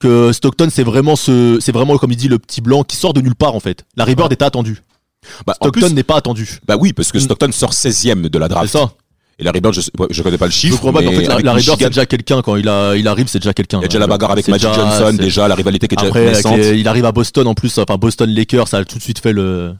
Que 0.00 0.32
Stockton, 0.32 0.68
c'est 0.70 0.82
vraiment 0.82 1.14
ce, 1.14 1.58
c'est 1.60 1.72
vraiment 1.72 1.98
comme 1.98 2.10
il 2.12 2.16
dit 2.16 2.28
le 2.28 2.38
petit 2.38 2.60
blanc 2.62 2.82
qui 2.84 2.96
sort 2.96 3.12
de 3.12 3.20
nulle 3.20 3.34
part 3.34 3.54
en 3.54 3.60
fait. 3.60 3.84
Larry 3.96 4.14
Bird 4.14 4.32
était 4.32 4.44
attendu. 4.44 4.78
Bah, 5.46 5.52
Stockton 5.54 5.90
n'est 5.90 6.02
pas 6.02 6.16
attendu. 6.16 6.58
bah 6.66 6.76
oui, 6.80 6.92
parce 6.94 7.12
que 7.12 7.18
Mm. 7.18 7.22
Stockton 7.22 7.52
sort 7.52 7.72
16ème 7.74 8.28
de 8.28 8.38
la 8.38 8.46
C'est 8.46 8.48
draft. 8.54 8.72
ça. 8.72 8.90
Et 9.38 9.44
Larry 9.44 9.60
Bird, 9.60 9.74
je, 9.74 9.80
je 10.10 10.22
connais 10.22 10.38
pas 10.38 10.46
le 10.46 10.50
Je 10.50 10.56
chiffre. 10.56 10.78
crois 10.78 10.92
pas 10.92 11.02
qu'en 11.02 11.10
fait 11.12 11.24
Larry 11.26 11.42
Bird 11.42 11.60
c'est 11.78 11.88
déjà 11.88 12.06
quelqu'un 12.06 12.40
quand 12.42 12.56
il 12.56 12.68
a, 12.68 12.96
il 12.96 13.06
arrive, 13.08 13.26
c'est 13.28 13.38
déjà 13.38 13.52
quelqu'un. 13.52 13.78
il 13.80 13.82
y 13.82 13.84
a 13.84 13.88
déjà 13.88 13.98
la 13.98 14.06
bagarre 14.06 14.30
avec 14.30 14.46
C'est 14.46 14.50
Magic 14.50 14.68
déjà- 14.68 14.80
Johnson, 14.98 15.08
c'est- 15.16 15.22
déjà 15.22 15.48
la 15.48 15.54
rivalité 15.54 15.86
qui 15.86 15.94
est 15.94 15.96
déjà 15.96 16.08
Après, 16.08 16.20
avec 16.28 16.34
naissante. 16.36 16.58
il 16.74 16.88
arrive 16.88 17.04
à 17.04 17.12
Boston 17.12 17.46
en 17.46 17.54
plus, 17.54 17.76
enfin 17.78 17.96
Boston 17.96 18.28
Lakers, 18.30 18.68
ça 18.68 18.78
a 18.78 18.84
tout 18.86 18.96
de 18.96 19.02
suite 19.02 19.18
fait 19.18 19.32
le. 19.34 19.74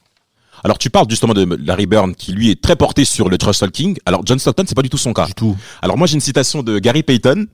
Alors 0.65 0.77
tu 0.77 0.91
parles 0.91 1.07
justement 1.09 1.33
de 1.33 1.47
Larry 1.65 1.87
Bird 1.87 2.15
qui 2.15 2.33
lui 2.33 2.51
est 2.51 2.61
très 2.61 2.77
porté 2.77 3.07
sur 3.07 3.31
le 3.31 3.39
trash 3.39 3.59
talking. 3.59 3.97
Alors 4.05 4.21
John 4.27 4.39
Stockton, 4.39 4.65
c'est 4.67 4.75
pas 4.75 4.83
du 4.83 4.91
tout 4.91 4.99
son 4.99 5.15
cas. 5.15 5.25
Du 5.27 5.33
tout. 5.35 5.57
Alors 5.81 5.97
moi 5.97 6.07
j'ai 6.07 6.15
une 6.15 6.21
citation 6.21 6.63
de 6.63 6.79
Gary 6.79 7.03
Payton 7.03 7.47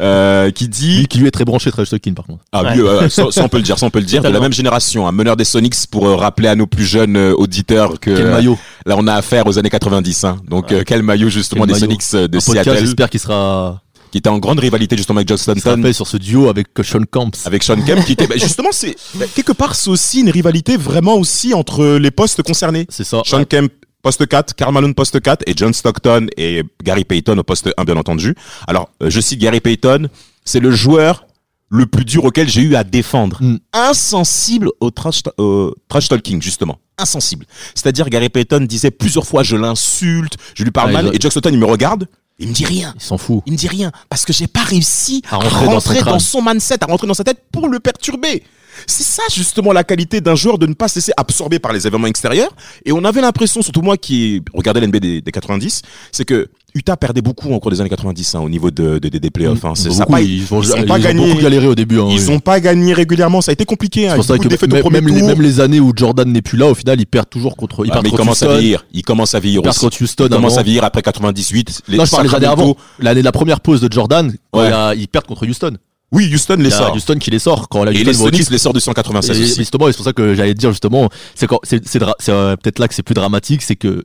euh, 0.00 0.50
qui 0.50 0.68
dit 0.68 0.98
Lui 0.98 1.06
qui 1.06 1.18
lui 1.18 1.26
est 1.28 1.30
très 1.30 1.44
branché, 1.44 1.70
très 1.70 1.84
Stockton 1.84 2.14
par 2.14 2.26
contre. 2.26 2.42
Ah 2.52 2.62
Ouais. 2.62 2.80
ouais, 2.80 2.98
ouais, 3.00 3.10
ça, 3.10 3.24
ça, 3.30 3.44
on 3.44 3.48
peut 3.48 3.58
le 3.58 3.62
dire, 3.62 3.78
ça 3.78 3.86
on 3.86 3.90
peut 3.90 3.98
le 3.98 4.04
dire, 4.04 4.22
de 4.22 4.28
la 4.28 4.40
même 4.40 4.52
génération, 4.52 5.06
un 5.06 5.12
meneur 5.12 5.36
des 5.36 5.44
Sonics 5.44 5.74
pour 5.90 6.06
euh, 6.06 6.16
rappeler 6.16 6.48
à 6.48 6.54
nos 6.54 6.66
plus 6.66 6.84
jeunes 6.84 7.16
euh, 7.16 7.34
auditeurs 7.36 8.00
que 8.00 8.10
Quel 8.16 8.26
euh, 8.26 8.30
maillot. 8.32 8.58
là 8.86 8.94
on 8.98 9.06
a 9.06 9.14
affaire 9.14 9.46
aux 9.46 9.58
années 9.58 9.70
90. 9.70 10.24
Hein. 10.24 10.36
Donc 10.48 10.72
euh, 10.72 10.82
quel 10.86 11.02
maillot 11.02 11.28
justement 11.28 11.64
Quel 11.66 11.74
des 11.74 11.80
maillot. 11.80 12.00
Sonics 12.00 12.14
euh, 12.14 12.28
de 12.28 12.36
Un 12.38 12.40
podcast, 12.40 12.64
Seattle, 12.64 12.80
j'espère 12.80 13.10
qu'il 13.10 13.20
sera, 13.20 13.82
qui 14.10 14.18
était 14.18 14.28
en 14.28 14.38
grande 14.38 14.58
rivalité 14.58 14.96
justement 14.96 15.18
avec 15.18 15.28
John 15.28 15.38
Stanton, 15.38 15.92
sur 15.92 16.06
ce 16.06 16.16
duo 16.16 16.48
avec 16.48 16.68
Sean 16.82 17.02
Camps. 17.10 17.30
avec 17.44 17.62
Sean 17.62 17.76
Kemp, 17.80 18.04
qui 18.04 18.12
était 18.12 18.26
bah, 18.28 18.34
justement 18.38 18.70
c'est 18.72 18.96
bah, 19.14 19.26
quelque 19.34 19.52
part 19.52 19.74
c'est 19.74 19.90
aussi 19.90 20.20
une 20.20 20.30
rivalité 20.30 20.76
vraiment 20.76 21.14
aussi 21.16 21.54
entre 21.54 21.84
les 21.98 22.10
postes 22.10 22.42
concernés. 22.42 22.86
C'est 22.88 23.04
ça. 23.04 23.22
Sean 23.24 23.44
Kemp 23.44 23.70
poste 24.02 24.26
4, 24.26 24.54
Karl 24.54 24.72
Malone 24.72 24.94
poste 24.94 25.20
4 25.20 25.44
et 25.46 25.52
John 25.56 25.72
Stockton 25.72 26.26
et 26.36 26.62
Gary 26.82 27.04
Payton 27.04 27.38
au 27.38 27.42
poste 27.42 27.70
1 27.76 27.84
bien 27.84 27.96
entendu. 27.96 28.34
Alors 28.66 28.90
euh, 29.02 29.10
je 29.10 29.20
cite 29.20 29.40
Gary 29.40 29.60
Payton, 29.60 30.08
c'est 30.44 30.60
le 30.60 30.70
joueur 30.70 31.26
le 31.68 31.86
plus 31.86 32.04
dur 32.04 32.24
auquel 32.24 32.48
j'ai 32.48 32.62
eu 32.62 32.74
à 32.74 32.84
défendre. 32.84 33.38
Mm. 33.40 33.58
Insensible 33.72 34.70
au 34.80 34.90
trash, 34.90 35.22
au 35.38 35.74
trash 35.88 36.08
talking 36.08 36.42
justement. 36.42 36.78
Insensible. 36.98 37.46
C'est-à-dire 37.74 38.08
Gary 38.10 38.28
Payton 38.28 38.60
disait 38.60 38.90
plusieurs 38.90 39.26
fois 39.26 39.42
je 39.42 39.56
l'insulte, 39.56 40.36
je 40.54 40.64
lui 40.64 40.70
parle 40.70 40.90
Ah, 40.90 41.02
mal 41.02 41.14
et 41.14 41.18
John 41.20 41.30
Stockton 41.30 41.50
il 41.52 41.58
me 41.58 41.66
regarde, 41.66 42.06
il 42.40 42.48
me 42.48 42.52
dit 42.54 42.64
rien. 42.64 42.92
Il 42.96 43.02
s'en 43.02 43.18
fout. 43.18 43.42
Il 43.46 43.52
me 43.52 43.58
dit 43.58 43.68
rien 43.68 43.92
parce 44.08 44.24
que 44.24 44.32
j'ai 44.32 44.46
pas 44.46 44.62
réussi 44.62 45.22
À 45.30 45.36
à 45.36 45.38
rentrer 45.38 45.66
dans 45.66 45.80
son 45.80 46.04
dans, 46.04 46.18
son 46.18 46.42
mindset, 46.42 46.82
à 46.82 46.86
rentrer 46.86 47.06
dans 47.06 47.14
sa 47.14 47.24
tête 47.24 47.44
pour 47.52 47.68
le 47.68 47.78
perturber. 47.80 48.42
C'est 48.86 49.04
ça 49.04 49.22
justement 49.32 49.72
la 49.72 49.84
qualité 49.84 50.20
d'un 50.20 50.34
joueur 50.34 50.58
de 50.58 50.66
ne 50.66 50.74
pas 50.74 50.88
se 50.88 50.96
laisser 50.96 51.12
absorber 51.16 51.58
par 51.58 51.72
les 51.72 51.86
événements 51.86 52.06
extérieurs. 52.06 52.50
Et 52.84 52.92
on 52.92 53.04
avait 53.04 53.20
l'impression, 53.20 53.62
surtout 53.62 53.82
moi 53.82 53.96
qui 53.96 54.42
regardais 54.54 54.80
l'NB 54.80 54.96
des, 54.96 55.20
des 55.20 55.32
90, 55.32 55.82
c'est 56.12 56.24
que 56.24 56.48
Utah 56.72 56.96
perdait 56.96 57.20
beaucoup 57.20 57.52
en 57.52 57.58
cours 57.58 57.72
des 57.72 57.80
années 57.80 57.90
90 57.90 58.34
hein, 58.36 58.40
au 58.40 58.48
niveau 58.48 58.70
de, 58.70 59.00
de- 59.00 59.08
des 59.08 59.30
playoffs. 59.30 59.64
hein. 59.64 59.72
C'est- 59.74 59.90
ça 59.90 60.00
Beaucoup, 60.00 60.12
pas- 60.12 60.20
ils, 60.20 60.42
ont, 60.54 60.62
ils 60.62 60.72
ont 60.72 60.76
ils 60.76 60.86
pas 60.86 60.94
ont 60.94 60.98
gagné. 61.00 61.26
beaucoup 61.28 61.42
galéré 61.42 61.66
au 61.66 61.74
début. 61.74 61.98
hein, 61.98 62.06
ils 62.10 62.28
oui. 62.28 62.34
ont 62.34 62.38
pas 62.38 62.60
gagné 62.60 62.92
régulièrement. 62.92 63.40
Ça 63.40 63.50
a 63.50 63.54
été 63.54 63.64
compliqué. 63.64 64.06
Hein, 64.08 64.22
ça 64.22 64.34
beaucoup 64.36 64.48
que 64.48 64.64
au 64.86 64.90
même, 64.90 65.04
même 65.04 65.12
les, 65.14 65.18
tour. 65.20 65.28
même 65.28 65.42
les 65.42 65.58
années 65.58 65.80
où 65.80 65.92
Jordan 65.96 66.30
n'est 66.30 66.42
plus 66.42 66.56
là, 66.56 66.68
au 66.68 66.74
final, 66.76 67.00
ils 67.00 67.06
perdent 67.06 67.28
toujours 67.28 67.56
contre. 67.56 67.84
Ils 67.84 67.90
perdent 67.90 68.04
mais 68.04 68.08
il 68.08 68.12
contre 68.12 68.22
commence 68.22 68.42
à 68.44 68.48
vieillir. 68.56 68.86
Il 68.92 69.02
commence 69.02 69.34
à 69.34 69.40
vieillir 69.40 69.58
ils 69.60 69.62
perdent 69.64 69.74
aussi. 69.74 69.84
contre 69.84 70.00
Houston. 70.02 70.24
Il 70.26 70.30
commence 70.30 70.52
avant. 70.52 70.60
à 70.60 70.62
vieillir 70.62 70.84
après 70.84 71.02
98. 71.02 71.82
Les 71.88 71.98
Non, 71.98 72.04
je 72.04 72.10
parle 72.12 72.28
des 72.28 72.34
années 72.36 72.46
avant. 72.46 72.76
L'année 73.00 73.20
de 73.20 73.24
la 73.24 73.32
première 73.32 73.60
pause 73.60 73.80
de 73.80 73.92
Jordan, 73.92 74.32
Ouais. 74.52 74.68
il 74.68 74.72
a- 74.72 74.94
ils 74.94 75.08
perdent 75.08 75.26
contre 75.26 75.46
Houston. 75.48 75.76
Oui, 76.12 76.28
Houston 76.34 76.56
les 76.58 76.70
sort. 76.70 76.94
Houston 76.94 77.16
qui 77.18 77.30
les 77.30 77.38
sort 77.38 77.68
quand 77.68 77.84
la 77.84 77.92
Et 77.92 77.94
Houston 77.96 78.06
les 78.08 78.14
Sonics 78.14 78.50
les 78.50 78.72
de 78.72 78.76
Et 78.78 78.80
196 78.80 79.38
et 79.40 79.44
aussi. 79.44 79.54
justement, 79.56 79.88
et 79.88 79.92
c'est 79.92 79.96
pour 79.96 80.04
ça 80.06 80.12
que 80.12 80.34
j'allais 80.34 80.54
dire 80.54 80.70
justement, 80.70 81.08
c'est 81.34 81.46
quand 81.46 81.60
c'est 81.62 81.86
c'est 81.86 81.98
dra- 82.00 82.16
c'est, 82.18 82.32
euh, 82.32 82.56
peut-être 82.56 82.78
là 82.80 82.88
que 82.88 82.94
c'est 82.94 83.02
plus 83.04 83.14
dramatique, 83.14 83.62
c'est 83.62 83.76
que 83.76 84.04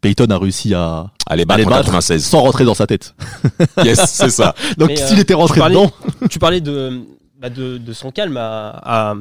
Peyton 0.00 0.26
a 0.30 0.38
réussi 0.38 0.72
à, 0.74 1.06
à 1.26 1.36
battre 1.44 1.58
les 1.58 1.66
en 1.66 1.70
battre 1.70 1.86
96. 1.86 2.24
sans 2.24 2.40
rentrer 2.42 2.64
dans 2.64 2.74
sa 2.74 2.86
tête. 2.86 3.14
Yes, 3.84 4.00
c'est 4.12 4.30
ça. 4.30 4.54
Donc 4.78 4.90
s'il 4.96 5.18
euh, 5.18 5.22
était 5.22 5.34
rentré 5.34 5.54
tu 5.54 5.60
parlais- 5.60 5.74
dedans, 5.74 5.90
tu 6.30 6.38
parlais 6.38 6.60
de, 6.60 7.00
bah, 7.40 7.50
de, 7.50 7.78
de 7.78 7.92
son 7.92 8.12
calme 8.12 8.36
à, 8.36 8.68
à, 8.84 9.14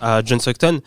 à 0.00 0.22
John 0.24 0.40
Stockton. 0.40 0.80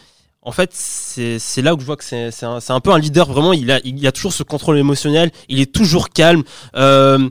En 0.44 0.52
fait, 0.52 0.72
c'est 0.74 1.38
c'est 1.40 1.62
là 1.62 1.76
où 1.76 1.80
je 1.80 1.86
vois 1.86 1.96
que 1.96 2.04
c'est 2.04 2.32
un, 2.44 2.60
c'est 2.60 2.74
un 2.74 2.80
peu 2.80 2.92
un 2.92 2.98
leader. 2.98 3.32
Vraiment, 3.32 3.54
il 3.54 3.70
a, 3.72 3.80
il 3.86 4.06
a 4.08 4.12
toujours 4.12 4.34
ce 4.34 4.42
contrôle 4.44 4.78
émotionnel. 4.80 5.32
Il 5.50 5.60
est 5.62 5.72
toujours 5.72 6.10
calme. 6.10 6.42
Euh, 6.76 7.30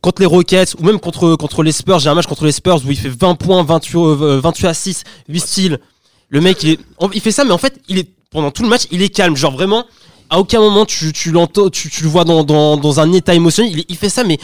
contre 0.00 0.20
les 0.22 0.26
Rockets 0.26 0.74
ou 0.78 0.84
même 0.84 0.98
contre, 1.00 1.36
contre 1.36 1.62
les 1.62 1.72
Spurs, 1.72 1.98
j'ai 1.98 2.08
un 2.10 2.14
match 2.14 2.26
contre 2.26 2.44
les 2.44 2.52
Spurs 2.52 2.80
où 2.86 2.90
il 2.90 2.96
fait 2.98 3.08
20 3.08 3.34
points, 3.34 3.62
28, 3.62 3.96
euh, 3.96 4.40
28 4.42 4.66
à 4.66 4.74
6, 4.74 5.04
8 5.28 5.40
styles. 5.40 5.78
Le 6.28 6.40
mec, 6.40 6.62
il, 6.62 6.70
est, 6.70 6.78
il 7.14 7.20
fait 7.20 7.32
ça, 7.32 7.44
mais 7.44 7.52
en 7.52 7.58
fait, 7.58 7.80
il 7.88 7.98
est, 7.98 8.08
pendant 8.30 8.50
tout 8.50 8.62
le 8.62 8.68
match, 8.68 8.82
il 8.90 9.02
est 9.02 9.08
calme. 9.08 9.36
Genre 9.36 9.52
vraiment, 9.52 9.84
à 10.30 10.38
aucun 10.38 10.60
moment 10.60 10.84
tu, 10.84 11.12
tu 11.12 11.30
l'entends, 11.32 11.70
tu, 11.70 11.88
tu 11.88 12.02
le 12.02 12.08
vois 12.08 12.24
dans, 12.24 12.44
dans, 12.44 12.76
dans 12.76 13.00
un 13.00 13.12
état 13.12 13.34
émotionnel. 13.34 13.72
Il, 13.74 13.84
il 13.88 13.96
fait 13.96 14.10
ça, 14.10 14.24
mais 14.24 14.38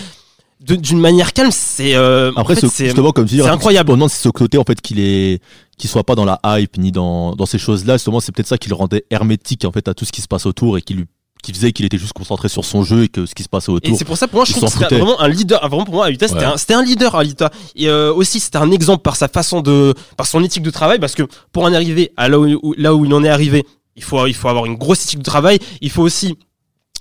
d'une 0.61 0.99
manière 1.01 1.33
calme. 1.35 1.51
C'est 1.53 1.95
euh, 1.95 2.33
en 2.37 2.41
après 2.41 2.55
fait, 2.55 2.69
c'est- 2.69 2.85
justement 2.87 3.13
comme 3.13 3.27
tu 3.27 3.35
dis, 3.35 3.41
c'est 3.43 3.49
incroyable. 3.49 3.91
Pendant 3.91 4.09
c'est 4.09 4.23
ce 4.23 4.29
côté 4.31 4.57
en 4.57 4.65
fait 4.65 4.81
qu'il 4.81 4.99
est 4.99 5.41
qu'il 5.77 5.91
soit 5.91 6.05
pas 6.05 6.15
dans 6.15 6.25
la 6.25 6.41
hype 6.45 6.79
ni 6.79 6.91
dans 6.93 7.35
dans 7.35 7.45
ces 7.47 7.59
choses-là, 7.59 7.97
justement 7.97 8.21
c'est 8.21 8.33
peut-être 8.33 8.47
ça 8.49 8.57
qui 8.57 8.69
le 8.71 8.75
rendait 8.75 9.05
hermétique 9.11 9.65
en 9.67 9.73
fait 9.73 9.89
à 9.89 9.95
tout 9.95 10.05
ce 10.07 10.13
qui 10.13 10.23
se 10.23 10.29
passe 10.29 10.47
autour 10.47 10.79
et 10.79 10.83
qui 10.83 10.95
lui 10.95 11.05
qui 11.45 11.53
faisait 11.53 11.73
qu'il 11.73 11.85
était 11.87 11.99
juste 11.99 12.13
concentré 12.13 12.49
sur 12.49 12.65
son 12.65 12.83
jeu 12.83 13.05
et 13.05 13.09
que 13.09 13.27
ce 13.27 13.35
qui 13.35 13.43
se 13.43 13.49
passait 13.49 13.71
Et 13.71 13.75
autour. 13.75 13.97
c'est 13.99 14.05
pour 14.05 14.17
ça, 14.17 14.27
pour 14.27 14.39
moi, 14.39 14.45
je 14.45 14.53
trouve 14.53 14.65
que 14.65 14.71
c'était 14.79 14.99
vraiment 14.99 15.21
un 15.21 15.29
leader. 15.29 15.61
Ah, 15.63 15.69
Vraiment, 15.69 15.85
pour 15.85 15.95
moi, 15.95 16.07
Alita, 16.07 16.27
c'était 16.29 16.45
un, 16.45 16.57
c'était 16.57 16.75
un 16.75 16.83
leader, 16.83 17.15
Alita. 17.15 17.51
Et 17.77 17.89
euh, 17.89 18.13
aussi, 18.13 18.41
c'était 18.41 18.59
un 18.59 18.71
exemple 18.71 19.03
par 19.03 19.17
sa 19.17 19.29
façon 19.29 19.61
de, 19.61 19.95
par 20.17 20.27
son 20.27 20.43
éthique 20.43 20.63
de 20.63 20.71
travail, 20.71 20.99
parce 20.99 21.15
que 21.15 21.23
pour 21.53 21.65
en 21.65 21.73
arriver 21.73 22.13
à 22.17 22.29
là 22.29 22.39
où, 22.41 22.47
où- 22.63 22.75
là 22.77 22.95
où 22.95 23.05
il 23.05 23.13
en 23.15 23.23
est 23.23 23.29
arrivé, 23.29 23.65
il 23.97 24.03
faut, 24.03 24.27
il 24.27 24.35
faut 24.35 24.49
avoir 24.49 24.67
une 24.67 24.77
grosse 24.77 25.05
éthique 25.05 25.21
de 25.21 25.25
travail. 25.25 25.59
Il 25.81 25.91
faut 25.91 26.03
aussi, 26.03 26.37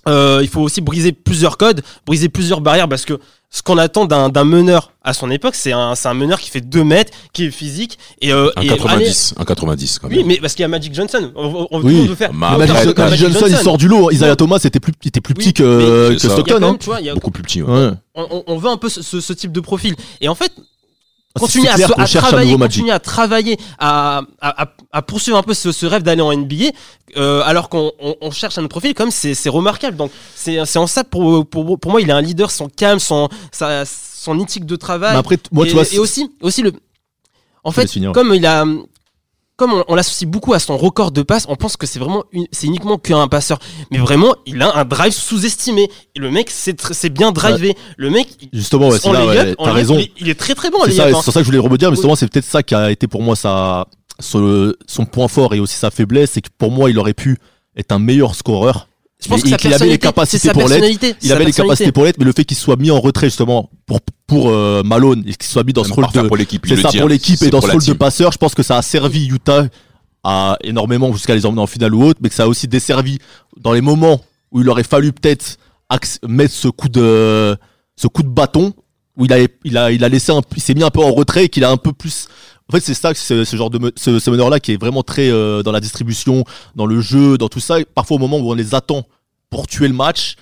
euh, 0.07 0.39
il 0.41 0.49
faut 0.49 0.61
aussi 0.61 0.81
briser 0.81 1.11
plusieurs 1.13 1.57
codes, 1.57 1.81
briser 2.05 2.29
plusieurs 2.29 2.61
barrières, 2.61 2.89
parce 2.89 3.05
que 3.05 3.19
ce 3.55 3.61
qu'on 3.61 3.77
attend 3.77 4.05
d'un 4.05 4.29
d'un 4.29 4.43
meneur 4.45 4.91
à 5.03 5.13
son 5.13 5.29
époque, 5.29 5.53
c'est 5.55 5.73
un, 5.73 5.93
c'est 5.95 6.07
un 6.07 6.13
meneur 6.15 6.39
qui 6.39 6.49
fait 6.49 6.61
2 6.61 6.83
mètres, 6.83 7.11
qui 7.33 7.45
est 7.45 7.51
physique 7.51 7.99
et, 8.19 8.33
euh, 8.33 8.49
Un 8.55 8.61
et 8.63 8.67
90, 8.67 9.35
un 9.37 9.43
90 9.45 9.99
quand 9.99 10.09
même. 10.09 10.17
Oui, 10.17 10.23
mais 10.25 10.37
parce 10.37 10.53
qu'il 10.55 10.63
y 10.63 10.65
a 10.65 10.69
Magic 10.69 10.93
Johnson. 10.95 11.31
On, 11.35 11.67
Oui. 11.83 12.07
veut 12.07 12.15
faire. 12.15 12.33
Ma- 12.33 12.57
Magic- 12.57 12.75
aucun- 12.89 13.03
Magic, 13.03 13.21
Magic 13.21 13.39
Johnson, 13.39 13.45
il 13.49 13.63
sort 13.63 13.77
du 13.77 13.87
lot. 13.87 14.09
Isaiah 14.11 14.35
Thomas 14.35 14.57
était 14.63 14.79
plus 14.79 14.93
était 15.05 15.21
plus 15.21 15.35
Oui, 15.37 15.43
petit 15.43 15.53
que, 15.53 16.13
que 16.13 16.17
Stockton. 16.17 16.63
hein. 16.63 16.77
Beaucoup 17.13 17.31
plus 17.31 17.43
petit. 17.43 17.61
ouais. 17.61 17.71
Ouais. 17.71 17.91
on, 18.15 18.43
on- 18.47 18.57
veut 18.57 18.69
un 18.69 18.77
peu 18.77 18.89
ce, 18.89 19.01
ce- 19.03 19.21
ce 19.21 19.33
type 19.33 19.51
de 19.51 19.59
profil. 19.59 19.95
Et 20.21 20.27
en 20.29 20.35
fait, 20.35 20.51
continuer 21.39 21.67
à, 21.69 21.77
à 22.03 22.07
travailler, 22.21 22.51
continuer 22.67 22.91
à 22.91 22.99
travailler, 22.99 23.57
à, 23.79 24.21
à, 24.41 24.67
à- 24.91 25.01
poursuivre 25.01 25.37
un 25.37 25.43
peu 25.43 25.53
ce, 25.53 25.71
ce 25.71 25.85
rêve 25.85 26.03
d'aller 26.03 26.21
en 26.21 26.31
NBA, 26.35 26.65
euh, 27.17 27.41
alors 27.45 27.69
qu'on 27.69 27.91
on, 27.99 28.15
on 28.21 28.31
cherche 28.31 28.57
un 28.57 28.61
autre 28.61 28.69
profil, 28.69 28.93
comme 28.93 29.09
c'est 29.11 29.49
remarquable. 29.49 29.97
Donc 29.97 30.11
c'est 30.35 30.63
c'est 30.65 30.79
en 30.79 30.87
ça 30.87 31.03
pour, 31.03 31.45
pour 31.47 31.79
pour 31.79 31.91
moi, 31.91 32.01
il 32.01 32.11
a 32.11 32.15
un 32.15 32.21
leader, 32.21 32.51
son 32.51 32.69
calme, 32.69 32.99
son 32.99 33.29
sa- 33.51 33.85
son 33.85 34.39
éthique 34.39 34.65
de 34.65 34.75
travail. 34.75 35.13
Mais 35.13 35.19
après, 35.19 35.37
moi, 35.51 35.65
et, 35.65 35.69
tu 35.69 35.73
vois, 35.75 35.83
et 35.93 35.99
aussi 35.99 36.31
aussi 36.41 36.61
le. 36.61 36.71
En 37.63 37.71
fait, 37.71 37.81
comme 38.13 38.33
il 38.33 38.45
a 38.45 38.65
comme 39.55 39.73
on, 39.73 39.83
on 39.87 39.95
l'associe 39.95 40.29
beaucoup 40.29 40.53
à 40.53 40.59
son 40.59 40.77
record 40.77 41.11
de 41.11 41.21
passes, 41.21 41.45
on 41.47 41.55
pense 41.55 41.77
que 41.77 41.85
c'est 41.85 41.99
vraiment 41.99 42.23
c'est 42.51 42.67
uniquement 42.67 42.97
qu'un 42.97 43.27
passeur. 43.27 43.59
Mais 43.91 43.99
vraiment, 43.99 44.35
il 44.45 44.61
a 44.61 44.75
un 44.77 44.85
drive 44.85 45.13
sous-estimé. 45.13 45.89
Et 46.15 46.19
le 46.19 46.31
mec, 46.31 46.49
c'est 46.49 47.09
bien 47.09 47.31
drivé. 47.31 47.75
Le 47.97 48.09
mec, 48.09 48.49
justement, 48.51 48.89
ouais, 48.89 48.97
là, 49.03 49.71
raison. 49.71 49.97
Il 49.97 50.01
est, 50.01 50.11
il 50.17 50.29
est 50.29 50.39
très 50.39 50.55
très 50.55 50.69
bon 50.69 50.79
C'est 50.85 50.93
ça, 50.93 51.07
hein. 51.07 51.21
c'est 51.23 51.31
ça 51.31 51.39
que 51.39 51.43
je 51.43 51.49
voulais 51.49 51.59
rebondir, 51.59 51.89
mais 51.89 51.95
justement, 51.95 52.15
c'est 52.15 52.27
peut-être 52.27 52.45
ça 52.45 52.63
qui 52.63 52.75
a 52.75 52.91
été 52.91 53.07
pour 53.07 53.21
moi 53.21 53.35
sa, 53.35 53.87
son, 54.19 54.73
son 54.87 55.05
point 55.05 55.27
fort 55.27 55.53
et 55.53 55.59
aussi 55.59 55.75
sa 55.75 55.91
faiblesse, 55.91 56.31
c'est 56.31 56.41
que 56.41 56.49
pour 56.57 56.71
moi, 56.71 56.89
il 56.89 56.97
aurait 56.97 57.13
pu 57.13 57.37
être 57.75 57.91
un 57.91 57.99
meilleur 57.99 58.35
scoreur. 58.35 58.87
Je 59.23 59.29
pense 59.29 59.43
qu'il 59.43 59.73
avait 59.73 59.87
les 59.87 59.97
capacités 59.97 60.49
pour 60.51 60.67
l'être. 60.67 61.15
Il 61.21 61.31
avait 61.31 61.45
les 61.45 61.53
capacités 61.53 61.91
pour 61.91 62.05
l'être, 62.05 62.17
mais 62.19 62.25
le 62.25 62.33
fait 62.33 62.45
qu'il 62.45 62.57
soit 62.57 62.75
mis 62.75 62.91
en 62.91 62.99
retrait 62.99 63.27
justement 63.27 63.69
pour 63.85 63.99
pour 64.27 64.49
euh, 64.49 64.83
Malone 64.83 65.23
et 65.27 65.33
qu'il 65.33 65.49
soit 65.49 65.63
mis 65.63 65.73
dans 65.73 65.83
ce 65.83 65.93
rôle 65.93 66.05
de 66.13 66.21
pour 66.27 66.37
l'équipe. 66.37 66.65
il 66.65 66.75
c'est 66.75 66.81
ça 66.81 66.91
pour 66.97 67.09
l'équipe 67.09 67.41
et 67.41 67.49
dans 67.49 67.61
ce 67.61 67.71
rôle 67.71 67.83
de 67.83 67.93
passeur, 67.93 68.31
je 68.31 68.37
pense 68.37 68.55
que 68.55 68.63
ça 68.63 68.77
a 68.77 68.81
servi 68.81 69.27
Utah 69.27 69.65
à 70.23 70.57
énormément 70.63 71.11
jusqu'à 71.11 71.35
les 71.35 71.45
emmener 71.45 71.61
en 71.61 71.67
finale 71.67 71.93
ou 71.93 72.03
autre, 72.03 72.19
mais 72.23 72.29
que 72.29 72.35
ça 72.35 72.43
a 72.43 72.47
aussi 72.47 72.67
desservi 72.67 73.19
dans 73.59 73.73
les 73.73 73.81
moments 73.81 74.21
où 74.51 74.61
il 74.61 74.69
aurait 74.69 74.83
fallu 74.83 75.11
peut-être 75.11 75.57
mettre 76.27 76.53
ce 76.53 76.67
coup 76.67 76.89
de 76.89 77.55
ce 77.95 78.07
coup 78.07 78.23
de 78.23 78.29
bâton 78.29 78.73
où 79.17 79.25
il 79.25 79.33
a 79.33 79.37
il 79.63 79.77
a 79.77 79.91
il 79.91 80.03
a 80.03 80.09
laissé 80.09 80.31
un, 80.31 80.41
il 80.55 80.61
s'est 80.61 80.73
mis 80.73 80.83
un 80.83 80.89
peu 80.89 81.01
en 81.01 81.11
retrait 81.11 81.45
et 81.45 81.49
qu'il 81.49 81.63
a 81.63 81.69
un 81.69 81.77
peu 81.77 81.93
plus 81.93 82.27
en 82.69 82.73
fait 82.73 82.79
c'est 82.81 82.93
ça 82.93 83.13
ce, 83.13 83.43
ce 83.43 83.55
genre 83.55 83.69
de 83.69 83.79
me- 83.79 83.91
ce, 83.95 84.19
ce 84.19 84.29
meneur 84.29 84.49
là 84.49 84.59
qui 84.59 84.71
est 84.73 84.77
vraiment 84.77 85.03
très 85.03 85.29
euh, 85.29 85.63
dans 85.63 85.71
la 85.71 85.79
distribution 85.79 86.43
dans 86.75 86.85
le 86.85 87.01
jeu 87.01 87.37
dans 87.37 87.49
tout 87.49 87.59
ça 87.59 87.79
et 87.79 87.85
parfois 87.85 88.15
au 88.17 88.19
moment 88.19 88.37
où 88.39 88.49
on 88.51 88.55
les 88.55 88.73
attend 88.75 89.05
pour 89.49 89.67
tuer 89.67 89.87
le 89.87 89.93
match 89.93 90.35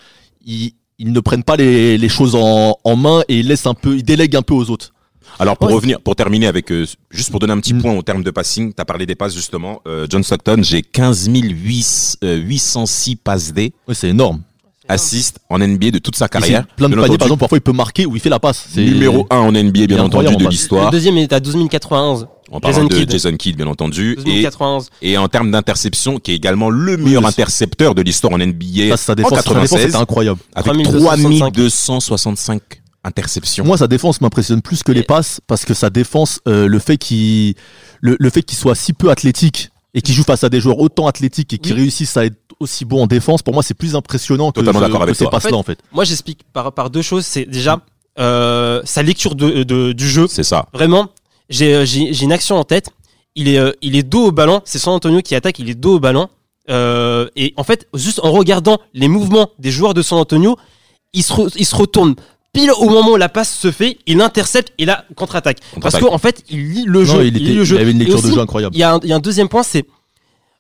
ils, 0.46 0.74
ils 1.00 1.12
ne 1.12 1.20
prennent 1.20 1.44
pas 1.44 1.56
les, 1.58 1.98
les 1.98 2.10
choses 2.10 2.36
en, 2.36 2.78
en 2.84 2.96
main 2.96 3.24
et 3.28 3.40
ils 3.40 3.48
laissent 3.48 3.66
un 3.66 3.74
peu 3.74 3.96
ils 3.98 4.04
délèguent 4.04 4.36
un 4.36 4.42
peu 4.44 4.54
aux 4.54 4.70
autres 4.70 4.92
Alors 5.40 5.58
pour 5.58 5.70
Ouais. 5.70 5.76
revenir, 5.76 6.00
pour 6.02 6.16
terminer 6.16 6.48
avec, 6.48 6.72
euh, 6.72 6.86
juste 7.10 7.32
pour 7.32 7.40
donner 7.40 7.54
un 7.54 7.60
petit 7.60 7.74
Mm. 7.74 7.82
point 7.82 7.94
au 7.96 8.02
terme 8.04 8.22
de 8.24 8.32
passing, 8.32 8.74
t'as 8.74 8.86
parlé 8.86 9.06
des 9.06 9.16
passes 9.16 9.34
justement. 9.34 9.82
Euh, 9.88 10.06
John 10.10 10.24
Stockton, 10.24 10.60
j'ai 10.62 10.82
15 10.84 11.30
800, 11.30 12.18
euh, 12.24 12.36
806 12.36 13.16
passes 13.16 13.54
D, 13.54 13.74
oui 13.88 13.96
c'est 13.96 14.10
énorme 14.10 14.42
assists 14.92 15.40
en 15.50 15.60
NBA 15.60 15.92
de 15.92 15.98
toute 16.00 16.16
sa 16.16 16.28
carrière. 16.28 16.66
plein 16.76 16.90
de 16.90 16.94
Bien 16.96 17.02
paniers 17.04 17.18
par 17.18 17.28
exemple 17.28 17.40
parfois 17.40 17.58
il 17.58 17.62
peut 17.62 17.72
marquer 17.72 18.06
ou 18.06 18.16
il 18.16 18.22
fait 18.22 18.30
la 18.30 18.40
passe 18.40 18.66
c'est 18.70 18.84
Numéro 18.84 19.26
1 19.30 19.36
en 19.38 19.52
NBA, 19.52 19.88
bien 19.88 20.00
entendu, 20.04 20.26
de 20.26 20.30
en 20.30 20.34
passe. 20.34 20.44
Le 20.44 20.50
l'histoire. 20.50 20.92
deuxième 20.92 21.18
est 21.18 21.34
à 21.34 21.40
12 21.40 21.68
091. 21.70 22.28
En 22.54 22.60
parlant 22.60 22.76
Jason 22.76 22.88
de 22.90 22.96
Kidd. 22.96 23.12
Jason 23.12 23.36
Kidd, 23.38 23.56
bien 23.56 23.68
entendu. 23.68 24.16
12 24.18 24.26
Et, 24.28 24.42
091. 24.44 24.90
et 25.02 25.18
en 25.18 25.28
termes 25.30 25.52
d'interception, 25.52 26.20
qui 26.20 26.32
est 26.32 26.36
également 26.36 26.70
le 26.70 26.98
meilleur 26.98 27.22
Oui, 27.24 27.30
intercepteur 27.30 27.96
de 27.96 28.02
l'histoire 28.02 28.34
en 28.34 28.38
NBA. 28.40 28.90
Ça, 28.90 28.98
sa 28.98 29.12
en 29.14 29.16
défense, 29.16 29.30
sa 29.30 29.36
défense 29.38 29.44
96, 29.46 29.86
était 29.86 29.96
incroyable. 29.96 30.40
avec 30.54 30.84
3265. 30.84 31.54
3265 31.54 32.62
interceptions. 33.04 33.66
Moi, 33.66 33.78
sa 33.78 33.88
défense 33.88 34.22
m'impressionne 34.22 34.62
plus 34.62 34.84
que 34.84 34.92
les 34.92 35.04
passes 35.04 35.40
parce 35.48 35.66
que 35.66 35.74
sa 35.74 35.90
défense, 35.90 36.40
euh, 36.48 36.68
le 36.68 36.80
fait 36.80 36.98
qu'il 36.98 37.56
le, 38.02 38.16
le 38.20 38.30
fait 38.30 38.44
qu'il 38.44 38.58
soit 38.58 38.76
si 38.76 38.94
peu 38.94 39.10
athlétique 39.10 39.70
et 39.94 40.02
qu'il 40.02 40.14
joue 40.16 40.24
face 40.24 40.44
à 40.44 40.50
des 40.50 40.62
joueurs 40.62 40.80
autant 40.80 41.08
athlétiques 41.08 41.54
et 41.54 41.58
qui 41.58 41.72
Oui. 41.74 41.80
réussissent 41.82 42.16
à 42.16 42.26
être 42.26 42.41
aussi 42.62 42.86
bons 42.86 43.04
en 43.04 43.08
défense, 43.08 43.42
pour 43.42 43.54
moi, 43.54 43.64
c'est 43.64 43.74
plus 43.74 43.96
impressionnant 43.96 44.52
que, 44.52 44.62
d'accord 44.62 44.82
que 45.00 45.04
avec 45.04 45.16
ces 45.16 45.26
passes-là 45.28 45.58
en 45.58 45.64
fait. 45.64 45.80
Moi, 45.92 46.04
j'explique 46.06 46.40
par, 46.54 46.72
par 46.74 46.90
deux 46.90 47.02
choses. 47.02 47.26
C'est 47.26 47.46
déjà 47.46 47.80
euh, 48.20 48.82
sa 48.86 49.04
lecture 49.04 49.36
de, 49.36 49.64
de- 49.64 49.92
du 49.92 50.08
jeu. 50.10 50.28
C'est 50.30 50.44
ça. 50.44 50.68
Vraiment, 50.74 51.10
j'ai 51.50 51.74
euh, 51.76 51.86
j'ai 51.86 52.14
j'ai 52.14 52.24
une 52.26 52.32
action 52.34 52.58
en 52.58 52.64
tête. 52.64 52.90
Il 53.36 53.48
est, 53.48 53.58
euh, 53.58 53.72
il 53.82 53.96
est 53.96 54.04
dos 54.04 54.28
au 54.28 54.32
ballon. 54.32 54.62
C'est 54.66 54.80
San 54.80 54.94
Antonio 54.94 55.22
qui 55.22 55.36
attaque. 55.36 55.60
Il 55.60 55.70
est 55.70 55.76
dos 55.76 55.96
au 55.96 56.00
ballon. 56.00 56.28
Euh, 56.70 57.28
et 57.36 57.54
en 57.58 57.64
fait, 57.64 57.88
juste 57.94 58.20
en 58.24 58.32
regardant 58.32 58.78
les 58.94 59.08
mouvements 59.08 59.50
des 59.60 59.72
joueurs 59.72 59.94
de 59.94 60.02
San 60.02 60.20
Antonio, 60.20 60.58
il 61.14 61.24
se, 61.24 61.34
re- 61.34 61.54
il 61.58 61.66
se 61.66 61.76
retourne 61.76 62.16
pile 62.54 62.72
au 62.72 62.90
moment 62.90 63.14
où 63.14 63.16
la 63.18 63.30
passe 63.30 63.58
se 63.58 63.72
fait. 63.72 63.98
Il 64.08 64.22
intercepte 64.22 64.74
et 64.78 64.86
là 64.86 65.06
contre-attaque. 65.16 65.60
Parce 65.82 65.96
Contre-attaque. 65.96 66.10
qu'en 66.10 66.18
fait, 66.18 66.44
il 66.50 66.70
lit 66.74 66.84
le 66.86 67.00
Non, 67.00 67.06
jeu. 67.06 67.26
il, 67.26 67.36
il 67.36 67.38
était- 67.38 67.46
lit 67.52 67.56
le 67.56 67.64
jeu. 67.64 67.78
il 67.78 67.82
avait 67.82 67.92
une 67.92 68.00
lecture 68.00 68.22
de 68.22 68.30
jeu 68.32 68.40
incroyable. 68.40 68.76
il 68.76 68.80
y, 68.80 68.84
a 68.84 68.94
un, 68.96 69.00
il 69.04 69.10
y 69.10 69.14
a 69.14 69.16
un 69.16 69.20
deuxième 69.20 69.48
point, 69.50 69.64
c'est 69.64 69.86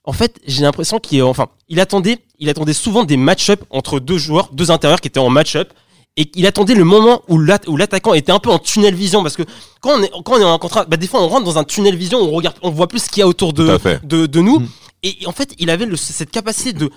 en 0.03 0.13
fait, 0.13 0.39
j'ai 0.47 0.63
l'impression 0.63 0.99
qu'il 0.99 1.19
est 1.19 1.21
enfin, 1.21 1.47
il 1.69 1.79
attendait, 1.79 2.19
il 2.39 2.49
attendait 2.49 2.73
souvent 2.73 3.03
des 3.03 3.17
match-up 3.17 3.63
entre 3.69 3.99
deux 3.99 4.17
joueurs, 4.17 4.49
deux 4.53 4.71
intérieurs 4.71 4.99
qui 5.01 5.07
étaient 5.07 5.19
en 5.19 5.29
match-up. 5.29 5.71
Et 6.17 6.29
il 6.35 6.45
attendait 6.45 6.75
le 6.75 6.83
moment 6.83 7.21
où 7.29 7.37
l'at- 7.39 7.65
où 7.69 7.77
l'attaquant 7.77 8.13
était 8.13 8.33
un 8.33 8.39
peu 8.39 8.49
en 8.49 8.59
tunnel 8.59 8.93
vision 8.95 9.21
parce 9.23 9.37
que 9.37 9.43
quand 9.79 9.97
on 9.97 10.03
est 10.03 10.11
quand 10.25 10.33
on 10.33 10.39
est 10.39 10.43
en 10.43 10.59
contrat, 10.59 10.83
bah 10.83 10.97
des 10.97 11.07
fois 11.07 11.21
on 11.23 11.29
rentre 11.29 11.45
dans 11.45 11.57
un 11.57 11.63
tunnel 11.63 11.95
vision, 11.95 12.19
on 12.19 12.31
regarde, 12.31 12.57
on 12.63 12.69
voit 12.69 12.87
plus 12.89 13.03
ce 13.03 13.09
qu'il 13.09 13.19
y 13.21 13.23
a 13.23 13.27
autour 13.27 13.53
de 13.53 13.63
de, 14.03 14.25
de 14.25 14.41
nous. 14.41 14.59
Mm. 14.59 14.67
Et 15.03 15.17
en 15.25 15.31
fait, 15.31 15.53
il 15.57 15.69
avait 15.69 15.85
le- 15.85 15.95
cette 15.95 16.29
capacité 16.31 16.73
de 16.73 16.89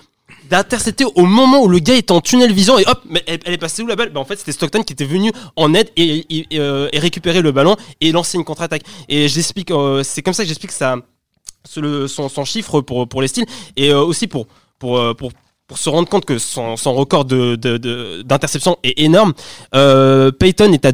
d'intercepter 0.49 1.05
au 1.05 1.25
moment 1.25 1.61
où 1.63 1.67
le 1.69 1.79
gars 1.79 1.95
était 1.95 2.11
en 2.11 2.19
tunnel 2.21 2.51
vision 2.51 2.77
et 2.77 2.83
hop, 2.87 2.99
mais 3.09 3.23
elle, 3.27 3.39
elle 3.45 3.53
est 3.53 3.57
passée 3.57 3.83
où 3.83 3.87
la 3.87 3.95
balle? 3.95 4.09
Bah 4.11 4.19
En 4.19 4.25
fait, 4.25 4.37
c'était 4.37 4.51
Stockton 4.51 4.83
qui 4.83 4.93
était 4.93 5.05
venu 5.05 5.31
en 5.55 5.73
aide 5.73 5.89
et, 5.95 6.25
et, 6.29 6.47
et, 6.55 6.59
euh, 6.59 6.89
et 6.91 6.99
récupérer 6.99 7.41
le 7.41 7.51
ballon 7.51 7.75
et 8.01 8.11
lancer 8.11 8.37
une 8.37 8.43
contre-attaque. 8.43 8.83
Et 9.07 9.27
j'explique, 9.27 9.71
euh, 9.71 10.03
c'est 10.03 10.21
comme 10.23 10.33
ça 10.33 10.43
que 10.43 10.47
j'explique 10.47 10.71
ça, 10.71 10.97
le- 11.77 12.07
son, 12.07 12.29
son 12.29 12.45
chiffre 12.45 12.81
pour, 12.81 13.07
pour 13.07 13.21
les 13.21 13.27
styles 13.27 13.45
et 13.75 13.89
euh, 13.91 14.01
aussi 14.01 14.27
pour, 14.27 14.47
pour, 14.79 14.97
euh, 14.99 15.13
pour, 15.13 15.31
pour 15.67 15.77
se 15.77 15.89
rendre 15.89 16.07
compte 16.07 16.25
que 16.25 16.37
son, 16.37 16.77
son 16.77 16.93
record 16.93 17.25
de, 17.25 17.55
de- 17.55 17.77
de- 17.77 18.21
d'interception 18.23 18.77
est 18.83 18.99
énorme. 18.99 19.33
Euh, 19.73 20.31
Peyton 20.31 20.71
est 20.73 20.85
à 20.85 20.91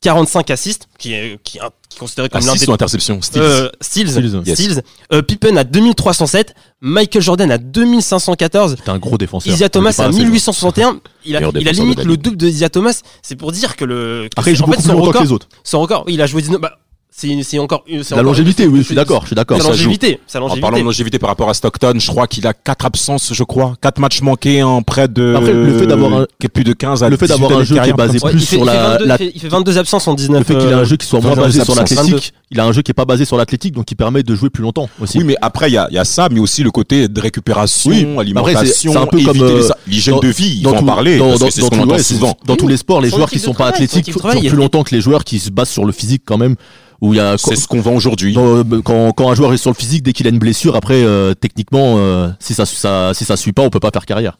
45 0.00 0.50
assists, 0.50 0.88
qui 0.98 1.12
est, 1.12 1.38
qui 1.44 1.58
est, 1.58 1.60
qui 1.88 1.96
est 1.96 1.98
considéré 2.00 2.28
comme 2.28 2.44
l'un 2.44 2.54
des 2.56 2.68
ou 2.68 2.72
interception 2.72 3.22
Steals. 3.22 3.40
euh, 3.42 3.68
Steals, 3.80 4.10
Steals, 4.10 4.42
yes. 4.44 4.54
Steals. 4.60 4.82
Euh, 5.12 5.22
Pippen 5.22 5.56
à 5.56 5.62
2307, 5.62 6.54
Michael 6.80 7.22
Jordan 7.22 7.50
à 7.52 7.58
2514, 7.58 8.74
C'était 8.76 8.90
un 8.90 8.98
gros 8.98 9.16
défenseur. 9.16 9.54
Isaiah 9.54 9.68
Thomas 9.68 9.94
à 9.98 10.06
assez, 10.06 10.18
1861. 10.18 11.00
Il 11.24 11.36
a, 11.36 11.40
il 11.54 11.68
a 11.68 11.72
limite 11.72 11.98
de 12.00 12.04
le 12.04 12.16
double 12.16 12.36
de 12.36 12.48
Isaiah 12.48 12.68
Thomas. 12.68 13.00
C'est 13.22 13.36
pour 13.36 13.52
dire 13.52 13.76
que 13.76 13.84
le. 13.84 14.28
que 14.28 14.40
Après, 14.40 14.50
il 14.50 14.56
c'est- 14.56 14.64
joue 14.64 14.64
en 14.64 14.72
fait, 14.72 14.78
beaucoup 14.78 14.82
plus 14.82 14.90
son 14.92 15.02
record, 15.02 15.20
que 15.22 15.26
les 15.28 15.32
autres. 15.32 15.48
Son 15.62 15.80
record, 15.80 16.04
il 16.08 16.20
a 16.20 16.26
joué 16.26 16.42
19. 16.42 16.60
Bah, 16.60 16.78
c'est 17.14 17.42
c'est 17.42 17.58
encore. 17.58 17.84
c'est 18.02 18.16
La 18.16 18.22
longévité, 18.22 18.66
oui, 18.66 18.78
je 18.78 18.84
suis 18.84 18.94
d'accord, 18.94 19.20
je 19.22 19.26
suis 19.28 19.36
d'accord. 19.36 19.60
Joue. 19.60 19.68
longévité. 19.68 20.18
En 20.34 20.38
parlant 20.38 20.48
longévité. 20.48 20.78
de 20.80 20.84
longévité 20.84 21.18
par 21.18 21.28
rapport 21.28 21.50
à 21.50 21.54
Stockton, 21.54 21.92
je 21.98 22.06
crois 22.06 22.26
qu'il 22.26 22.46
a 22.46 22.54
quatre 22.54 22.86
absences, 22.86 23.32
je 23.34 23.44
crois. 23.44 23.74
Quatre 23.82 23.98
matchs 24.00 24.22
manqués 24.22 24.62
en 24.62 24.82
près 24.82 25.08
de. 25.08 25.34
Après, 25.36 25.52
le 25.52 25.78
fait 25.78 25.86
d'avoir 25.86 26.12
un- 26.14 26.26
qui 26.40 26.46
est 26.46 26.48
plus 26.48 26.64
de 26.64 26.72
15 26.72 27.02
à 27.02 27.10
le 27.10 27.16
fait 27.18 27.26
18 27.26 27.38
d'avoir 27.40 27.60
un 27.60 27.64
jeu 27.64 27.74
qui 27.78 27.88
est 27.90 27.92
basé 27.92 28.18
plus 28.18 28.40
sur 28.40 28.64
la- 28.64 28.88
22, 28.98 29.04
la- 29.06 29.14
il, 29.14 29.18
fait, 29.18 29.32
il 29.34 29.40
fait 29.40 29.48
22 29.48 29.78
absences 29.78 30.08
en 30.08 30.14
19. 30.14 30.38
Le 30.38 30.44
fait 30.44 30.54
qu'il 30.58 30.68
ait 30.70 30.72
euh, 30.72 30.80
un 30.80 30.84
jeu 30.84 30.96
qui 30.96 31.06
soit 31.06 31.20
moins 31.20 31.36
basé 31.36 31.62
sur 31.64 31.74
l'athlétique, 31.74 32.32
il 32.50 32.58
a 32.60 32.64
un 32.64 32.72
jeu 32.72 32.80
qui 32.82 32.90
est 32.90 32.94
pas 32.94 33.04
basé 33.04 33.24
sur 33.26 33.36
l'athlétique, 33.36 33.74
donc 33.74 33.84
qui 33.84 33.94
permet 33.94 34.22
de 34.22 34.34
jouer 34.34 34.48
plus 34.50 34.62
longtemps 34.62 34.88
aussi. 35.00 35.18
Oui, 35.18 35.24
mais 35.24 35.36
après, 35.42 35.70
il 35.70 35.74
y 35.74 35.78
a, 35.78 35.86
il 35.90 35.94
y 35.94 35.98
a 35.98 36.04
ça, 36.06 36.28
mais 36.30 36.40
aussi 36.40 36.62
le 36.62 36.70
côté 36.70 37.08
de 37.08 37.20
récupération, 37.20 38.18
alimentation, 38.18 38.96
un 38.96 39.06
peu 39.06 39.20
comme, 39.22 39.36
les- 39.36 39.42
euh, 39.42 39.68
l'hygiène 39.86 40.18
de 40.20 40.28
vie, 40.28 40.58
il 40.60 40.62
faut 40.66 40.74
en 40.74 40.82
parler, 40.82 41.18
dans- 41.18 42.56
tous 42.56 42.68
les 42.68 42.76
sports, 42.78 43.00
les 43.00 43.10
joueurs 43.10 43.28
qui 43.30 43.38
sont 43.38 43.54
pas 43.54 43.66
athlétiques 43.66 44.06
durent 44.06 44.48
plus 44.48 44.56
longtemps 44.56 44.82
que 44.82 44.94
les 44.94 45.00
joueurs 45.00 45.24
qui 45.24 45.38
se 45.38 45.50
basent 45.50 45.68
sur 45.70 45.84
le 45.84 45.92
physique 45.92 46.22
quand 46.24 46.38
même. 46.38 46.56
Où 47.02 47.12
il 47.12 47.16
y 47.18 47.20
a 47.20 47.36
C'est 47.36 47.56
ce 47.56 47.66
qu'on 47.68 47.80
vend 47.82 47.94
aujourd'hui. 47.94 48.32
dans- 48.32 48.62
quand, 48.82 49.12
quand 49.12 49.30
un 49.30 49.34
joueur 49.34 49.52
est 49.52 49.56
sur 49.58 49.70
le 49.70 49.74
physique, 49.74 50.02
dès 50.04 50.12
qu'il 50.14 50.26
a 50.26 50.30
une 50.30 50.38
blessure, 50.38 50.76
après 50.76 51.02
euh, 51.04 51.34
techniquement, 51.34 51.96
euh, 51.98 52.30
si 52.40 52.54
ça, 52.54 52.64
ça 52.64 53.12
si 53.12 53.24
ça 53.24 53.36
suit 53.36 53.52
pas, 53.52 53.62
on 53.62 53.70
peut 53.70 53.80
pas 53.80 53.90
faire 53.92 54.06
carrière. 54.06 54.38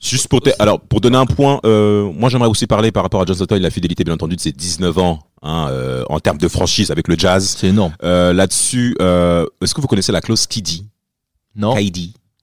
Juste 0.00 0.28
pour, 0.28 0.40
te- 0.40 0.50
alors, 0.58 0.78
pour 0.80 1.00
donner 1.00 1.16
un 1.16 1.26
point, 1.26 1.58
euh, 1.64 2.10
moi 2.12 2.28
j'aimerais 2.30 2.48
aussi 2.48 2.66
parler 2.66 2.92
par 2.92 3.02
rapport 3.02 3.22
à 3.22 3.24
John 3.26 3.34
Stockton, 3.34 3.58
la 3.60 3.70
fidélité 3.70 4.04
bien 4.04 4.14
entendu 4.14 4.36
de 4.36 4.40
ses 4.40 4.52
19 4.52 4.96
ans 4.98 5.18
hein, 5.42 5.66
euh, 5.70 6.04
en 6.08 6.20
termes 6.20 6.38
de 6.38 6.48
franchise 6.48 6.90
avec 6.90 7.08
le 7.08 7.16
Jazz. 7.18 7.56
C'est 7.58 7.68
énorme. 7.68 7.92
Euh, 8.04 8.32
Là-dessus, 8.32 8.94
euh, 9.00 9.44
est-ce 9.62 9.74
que 9.74 9.80
vous 9.80 9.86
connaissez 9.88 10.12
la 10.12 10.20
clause 10.20 10.46
KD 10.46 10.82
Non, 11.56 11.74
Tu 11.74 11.90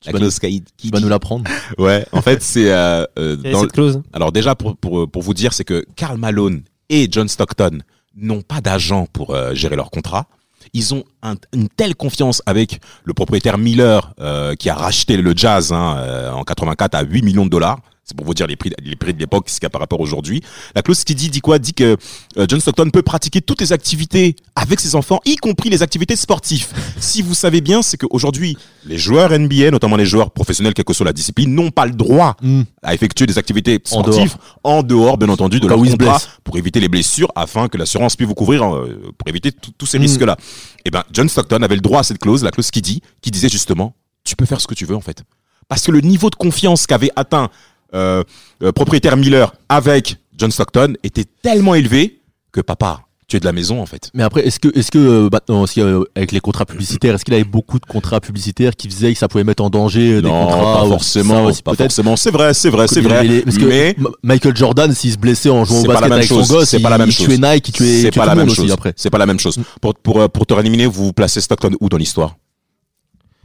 La 0.08 0.12
vas 0.12 0.17
clause 0.17 0.39
KD. 0.39 0.63
tu 0.78 0.89
vas 0.89 0.99
nous 0.99 1.08
l'apprendre. 1.10 1.45
Ouais, 1.78 2.06
en 2.12 2.21
fait, 2.21 2.41
c'est 2.41 2.69
euh, 2.71 3.06
euh, 3.19 3.38
dans 3.38 3.62
cette 3.62 3.71
clause? 3.71 4.02
Alors 4.12 4.32
déjà, 4.34 4.56
pour, 4.56 4.76
pour, 4.76 5.10
pour 5.10 5.21
vous 5.21 5.34
dire, 5.36 5.54
c'est 5.54 5.63
que 5.63 5.86
Karl 5.95 6.17
Malone 6.17 6.63
et 6.89 7.08
John 7.10 7.30
Stockton 7.30 7.80
n'ont 8.15 8.41
pas 8.41 8.62
d'agent 8.62 9.08
pour 9.12 9.34
euh, 9.36 9.54
gérer 9.54 9.76
leur 9.76 9.89
contrat. 9.91 10.26
Ils 10.73 10.93
ont 10.93 11.04
un- 11.21 11.36
une 11.54 11.67
telle 11.69 11.95
confiance 11.95 12.41
avec 12.45 12.80
le 13.04 13.13
propriétaire 13.13 13.58
Miller 13.58 14.13
euh, 14.19 14.56
qui 14.56 14.69
a 14.69 14.76
racheté 14.76 15.17
le 15.17 15.34
Jazz 15.36 15.71
hein, 15.73 15.97
euh, 15.97 16.32
en 16.32 16.43
84 16.43 16.95
à 16.95 17.04
8 17.04 17.21
millions 17.21 17.45
de 17.45 17.49
dollars. 17.49 17.80
C'est 18.06 18.18
pour 18.18 18.26
vous 18.26 18.34
dire 18.34 18.48
les 18.48 18.58
prix, 18.58 18.70
les 18.84 18.98
prix 18.98 19.13
de 19.13 19.20
l'époque, 19.20 19.48
ce 19.50 19.56
qu'il 19.56 19.63
y 19.63 19.68
a 19.68 19.70
par 19.70 19.80
rapport 19.80 20.02
aujourd'hui. 20.02 20.42
La 20.76 20.82
clause 20.82 21.06
qui 21.06 21.16
dit, 21.16 21.30
dit 21.30 21.39
quoi? 21.39 21.58
Dit 21.58 21.74
que 21.74 21.96
euh, 22.38 22.46
John 22.50 22.60
Stockton 22.60 22.89
peut 22.89 23.02
pratiquer 23.02 23.39
toutes 23.42 23.62
les 23.62 23.72
activités 23.72 24.36
avec 24.56 24.82
ses 24.82 24.96
enfants, 24.96 25.22
y 25.24 25.38
compris 25.38 25.70
les 25.70 25.82
activités 25.84 26.18
sportives. 26.18 26.68
si 27.00 27.22
vous 27.22 27.34
savez 27.34 27.62
bien, 27.62 27.82
c'est 27.82 27.96
qu'aujourd'hui, 27.96 28.58
les 28.86 28.98
joueurs 28.98 29.32
NBA, 29.38 29.72
notamment 29.72 29.96
les 29.96 30.06
joueurs 30.06 30.32
professionnels, 30.32 30.74
quelle 30.74 30.84
que 30.84 30.94
soit 30.94 31.06
la 31.06 31.13
discipline, 31.13 31.56
n'ont 31.56 31.72
pas 31.72 31.86
le 31.86 31.94
droit 31.94 32.36
Hmm. 32.42 32.63
à 32.82 32.94
effectuer 32.94 33.26
des 33.26 33.38
activités 33.38 33.80
En 33.92 34.02
sportives 34.02 34.36
en 34.66 34.84
dehors, 34.84 35.18
bien 35.18 35.30
entendu, 35.30 35.60
de 35.62 35.68
leur 35.68 35.78
contrat 35.78 36.20
pour 36.44 36.58
éviter 36.58 36.82
les 36.82 36.89
blessures 36.89 37.32
afin 37.36 37.70
que 37.70 37.78
l'assurance 37.78 38.16
puisse 38.18 38.28
vous 38.28 38.34
couvrir 38.36 38.63
euh, 38.76 39.13
pour 39.18 39.28
éviter 39.30 39.52
tous 39.52 39.86
ces 39.86 39.98
Mm. 39.98 40.02
risques-là. 40.02 40.38
Et 40.84 40.92
ben, 40.92 41.04
John 41.13 41.30
Stockton 41.30 41.62
avait 41.62 41.76
le 41.76 41.82
droit 41.82 42.02
à 42.02 42.04
cette 42.04 42.18
clause, 42.20 42.44
la 42.44 42.52
clause 42.52 42.70
qui 42.70 42.82
dit, 42.82 43.02
qui 43.22 43.32
disait 43.32 43.48
justement, 43.50 43.96
tu 44.26 44.36
peux 44.36 44.46
faire 44.46 44.60
ce 44.60 44.68
que 44.68 44.74
tu 44.74 44.86
veux 44.86 44.96
en 44.96 45.02
fait. 45.02 45.24
Parce 45.70 45.84
que 45.84 45.92
le 45.92 46.02
niveau 46.02 46.30
de 46.30 46.36
confiance 46.36 46.86
qu'avait 46.88 47.12
atteint 47.16 47.50
euh, 47.93 48.23
euh, 48.63 48.71
propriétaire 48.71 49.17
Miller 49.17 49.53
avec 49.69 50.17
John 50.38 50.51
Stockton 50.51 50.93
était 51.03 51.25
tellement 51.41 51.75
élevé 51.75 52.19
que 52.51 52.62
papa, 52.62 53.01
tu 53.27 53.38
es 53.38 53.39
de 53.39 53.45
la 53.45 53.51
maison 53.51 53.82
en 53.82 53.86
fait. 53.86 54.10
Mais 54.13 54.21
après, 54.23 54.45
est-ce 54.45 54.60
que, 54.60 54.67
est-ce 54.77 54.91
que 54.91 54.97
euh, 54.99 55.29
maintenant, 55.32 55.65
euh, 55.77 56.03
avec 56.15 56.32
les 56.32 56.39
contrats 56.39 56.65
publicitaires, 56.65 57.15
est-ce 57.15 57.23
qu'il 57.25 57.34
avait 57.34 57.43
beaucoup 57.43 57.79
de 57.79 57.86
contrats 57.86 58.19
publicitaires 58.19 58.75
qui 58.75 58.88
faisaient 58.89 59.13
que 59.13 59.17
ça 59.19 59.27
pouvait 59.27 59.43
mettre 59.43 59.63
en 59.63 59.69
danger 59.69 60.13
euh, 60.15 60.21
des 60.21 60.27
non, 60.27 60.45
contrats 60.45 60.82
pas 60.82 60.88
forcément, 60.88 61.36
ça 61.36 61.41
aussi, 61.43 61.62
pas 61.63 61.71
peut-être? 61.71 61.91
forcément. 61.91 62.15
C'est 62.15 62.32
vrai, 62.32 62.53
c'est 62.53 62.69
vrai, 62.69 62.88
c'est 62.88 63.01
vrai. 63.01 63.17
avait 63.17 63.27
les- 63.27 63.41
parce 63.41 63.58
que 63.58 63.65
mais 63.65 63.95
Michael 64.21 64.56
Jordan, 64.56 64.93
s'il 64.93 65.12
se 65.13 65.17
blessait 65.17 65.49
en 65.49 65.63
jouant 65.65 65.82
au 65.82 65.86
basket 65.86 66.12
avec 66.12 66.27
chose, 66.27 66.47
son 66.47 66.53
gosse, 66.56 66.69
c'est 66.69 66.77
il, 66.77 66.84
pas 66.84 66.89
la 66.89 66.97
même 66.97 67.10
il 67.10 67.13
chose. 67.13 67.25
tuait 67.27 67.38
Nike, 67.38 67.69
il 67.69 67.71
tuait, 67.71 68.01
c'est 68.01 68.12
pas 68.12 68.25
la 68.25 68.36
même 68.36 68.49
chose. 68.49 68.60
aussi 68.65 68.71
après. 68.71 68.93
C'est 68.95 69.10
pas 69.10 69.17
la 69.17 69.25
même 69.25 69.39
chose. 69.39 69.58
Pour, 69.82 69.95
pour, 69.95 70.29
pour 70.29 70.45
te 70.45 70.53
rééliminer, 70.53 70.86
vous 70.88 71.06
vous 71.06 71.13
placez 71.13 71.41
Stockton 71.41 71.71
où 71.79 71.89
dans 71.89 71.97
l'histoire? 71.97 72.36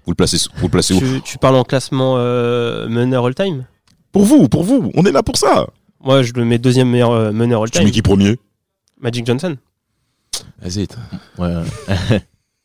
Vous 0.05 0.13
le 0.13 0.17
placez, 0.17 0.39
vous 0.57 0.67
le 0.67 0.71
placez 0.71 0.95
où? 0.95 0.99
Tu, 1.01 1.21
tu 1.23 1.39
parles 1.39 1.57
en 1.57 1.65
classement 1.65 2.15
euh, 2.19 2.89
meneur 2.89 3.27
all-time? 3.27 3.65
Pour 4.13 4.25
vous, 4.25 4.49
pour 4.49 4.65
vous, 4.65 4.91
on 4.95 5.05
est 5.05 5.13
là 5.13 5.23
pour 5.23 5.37
ça. 5.37 5.67
Moi, 6.01 6.23
je 6.23 6.33
le 6.33 6.45
mets 6.45 6.59
deuxième 6.59 6.89
meilleur 6.89 7.11
euh, 7.13 7.33
meneur 7.33 7.61
Tu 7.65 7.65
all-time. 7.65 7.85
mets 7.85 7.91
qui 7.91 8.03
premier 8.03 8.39
Magic 9.01 9.27
Johnson. 9.27 9.57
Vas-y. 10.61 10.87
Ouais. 11.39 11.49
ouais, 11.55 12.23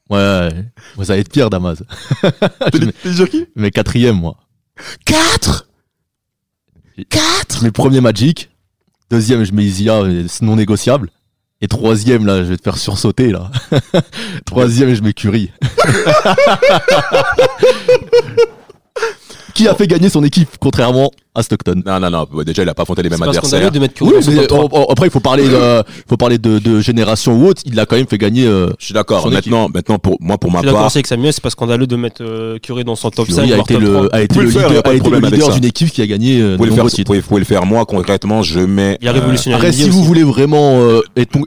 ouais. 0.09 0.65
Moi, 0.95 1.05
ça 1.05 1.13
va 1.13 1.17
être 1.19 1.31
pire, 1.31 1.49
Damas. 1.49 1.83
qui 3.29 3.47
Mais 3.55 3.71
quatrième, 3.71 4.19
moi. 4.19 4.37
4 5.05 5.67
Je 6.97 7.03
4 7.03 7.63
mets 7.63 7.71
premier 7.71 8.01
Magic. 8.01 8.49
Deuxième, 9.09 9.43
je 9.43 9.51
mets 9.51 9.63
Isia, 9.65 10.01
c'est 10.27 10.43
non 10.43 10.55
négociable. 10.55 11.09
Et 11.61 11.67
troisième, 11.67 12.25
là, 12.25 12.39
je 12.43 12.49
vais 12.49 12.57
te 12.57 12.63
faire 12.63 12.77
sursauter, 12.77 13.31
là. 13.31 13.49
troisième, 14.45 14.93
je 14.93 15.01
mets 15.01 15.13
Curry. 15.13 15.51
Qui 19.53 19.67
a 19.67 19.75
fait 19.75 19.85
gagner 19.85 20.09
son 20.09 20.23
équipe, 20.23 20.49
contrairement 20.59 21.11
à 21.35 21.43
Stockton 21.43 21.83
Non, 21.85 21.99
non, 21.99 22.09
non. 22.09 22.27
bah, 22.33 22.43
Déjà, 22.43 22.63
il 22.63 22.69
a 22.69 22.73
pas 22.73 22.81
affronté 22.83 23.03
les 23.03 23.09
mêmes 23.09 23.21
adversaires. 23.21 23.69
de 23.71 23.77
mettre 23.77 24.01
Oui, 24.01 24.13
dans 24.15 24.21
son 24.23 24.31
mais 24.31 24.47
top 24.47 24.71
3. 24.71 24.91
après, 24.91 25.07
il 25.07 25.11
faut 25.11 25.19
parler 25.19 25.47
de, 25.47 25.83
faut 26.09 26.17
parler 26.17 26.39
de, 26.39 26.57
de 26.57 26.79
génération 26.79 27.35
ou 27.35 27.45
autre. 27.47 27.61
Il 27.65 27.79
a 27.79 27.85
quand 27.85 27.95
même 27.95 28.07
fait 28.07 28.17
gagner. 28.17 28.47
euh, 28.47 28.69
Je 28.79 28.85
suis 28.85 28.93
d'accord. 28.95 29.29
Maintenant, 29.29 29.69
maintenant, 29.71 29.99
pour 29.99 30.17
moi, 30.19 30.39
pour 30.39 30.49
Je 30.49 30.53
ma 30.53 30.59
suis 30.61 30.65
d'accord 30.65 30.79
part, 30.81 30.87
aussi 30.87 30.97
avec 30.97 31.05
Samuel, 31.07 31.33
c'est 31.33 31.43
pas 31.43 31.51
scandaleux 31.51 31.85
de 31.85 31.95
mettre 31.95 32.23
euh, 32.23 32.57
Curry 32.57 32.83
dans 32.83 32.95
son 32.95 33.11
top 33.11 33.29
5. 33.29 33.45
Curry 33.45 33.53
a 33.53 33.57
été 33.59 33.77
le, 33.77 33.93
3. 33.93 34.07
a 34.11 34.21
été 34.23 34.39
le 34.39 34.49
faire, 34.49 34.65
a 34.65 34.69
leader, 34.69 34.95
été 34.95 35.09
le 35.37 35.53
d'une 35.53 35.65
équipe 35.65 35.91
qui 35.91 36.01
a 36.01 36.07
gagné 36.07 36.41
euh, 36.41 36.51
vous 36.53 36.57
pouvez, 36.57 36.69
le 36.69 36.75
faire, 36.75 36.85
vous, 36.85 37.03
pouvez, 37.03 37.19
vous 37.19 37.27
pouvez 37.27 37.39
le 37.41 37.45
faire. 37.45 37.65
Moi, 37.67 37.85
concrètement, 37.85 38.41
je 38.41 38.59
mets. 38.59 38.97
Il 39.01 39.07
a 39.07 39.11
révolutionné 39.11 39.55
Après, 39.55 39.71
si 39.71 39.87
vous 39.87 40.03
voulez 40.03 40.23
vraiment 40.23 40.79
euh, 40.81 41.01
être 41.15 41.37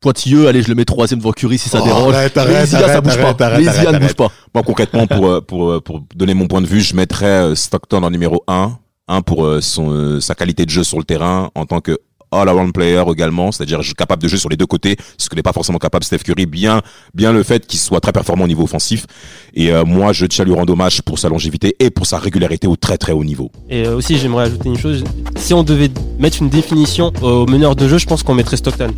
po- 0.00 0.08
pointilleux, 0.08 0.48
allez, 0.48 0.62
je 0.62 0.68
le 0.68 0.74
mets 0.74 0.84
troisième 0.84 1.18
devant 1.20 1.32
Curry 1.32 1.58
si 1.58 1.68
ça 1.68 1.78
Oh, 1.82 1.84
dérange. 1.84 2.14
arrête, 2.14 2.34
les 2.36 2.40
arrête, 2.42 2.68
ça 2.68 3.00
bouge 3.00 3.12
arrête, 3.18 3.36
pas. 3.36 3.46
arrête, 3.46 3.60
Les 3.60 3.92
ne 3.92 3.98
bougent 3.98 4.14
pas. 4.14 4.30
Moi, 4.54 4.62
concrètement, 4.64 5.06
pour, 5.06 5.26
euh, 5.26 5.40
pour, 5.40 5.70
euh, 5.70 5.80
pour 5.80 6.02
donner 6.14 6.34
mon 6.34 6.46
point 6.46 6.60
de 6.60 6.66
vue, 6.66 6.80
je 6.80 6.94
mettrais 6.94 7.26
euh, 7.26 7.54
Stockton 7.54 8.02
en 8.02 8.10
numéro 8.10 8.42
1. 8.48 8.78
Un, 9.10 9.22
pour 9.22 9.48
son, 9.62 10.20
sa 10.20 10.34
qualité 10.34 10.66
de 10.66 10.70
jeu 10.70 10.84
sur 10.84 10.98
le 10.98 11.04
terrain 11.04 11.48
en 11.54 11.64
tant 11.64 11.80
que 11.80 11.96
all-around 12.30 12.74
player 12.74 13.02
également, 13.10 13.50
c'est-à-dire 13.52 13.80
capable 13.96 14.22
de 14.22 14.28
jouer 14.28 14.36
sur 14.38 14.50
les 14.50 14.56
deux 14.58 14.66
côtés, 14.66 14.96
ce 15.16 15.30
que 15.30 15.34
n'est 15.34 15.42
pas 15.42 15.54
forcément 15.54 15.78
capable 15.78 16.04
Steph 16.04 16.18
Curry, 16.18 16.44
bien, 16.44 16.82
bien 17.14 17.32
le 17.32 17.42
fait 17.42 17.66
qu'il 17.66 17.78
soit 17.78 18.00
très 18.00 18.12
performant 18.12 18.44
au 18.44 18.48
niveau 18.48 18.64
offensif. 18.64 19.06
Et 19.54 19.72
euh, 19.72 19.86
moi, 19.86 20.12
je 20.12 20.26
tiens 20.26 20.44
à 20.44 20.46
lui 20.46 20.52
rendre 20.52 20.70
hommage 20.74 21.00
pour 21.00 21.18
sa 21.18 21.30
longévité 21.30 21.74
et 21.80 21.88
pour 21.88 22.04
sa 22.04 22.18
régularité 22.18 22.66
au 22.66 22.76
très 22.76 22.98
très 22.98 23.12
haut 23.12 23.24
niveau. 23.24 23.50
Et 23.70 23.86
euh, 23.86 23.96
aussi, 23.96 24.18
j'aimerais 24.18 24.44
ajouter 24.44 24.68
une 24.68 24.76
chose. 24.76 25.02
Si 25.36 25.54
on 25.54 25.62
devait 25.62 25.88
mettre 26.18 26.42
une 26.42 26.50
définition 26.50 27.10
au 27.22 27.46
meneur 27.46 27.76
de 27.76 27.88
jeu, 27.88 27.96
je 27.96 28.06
pense 28.06 28.22
qu'on 28.22 28.34
mettrait 28.34 28.58
Stockton. 28.58 28.90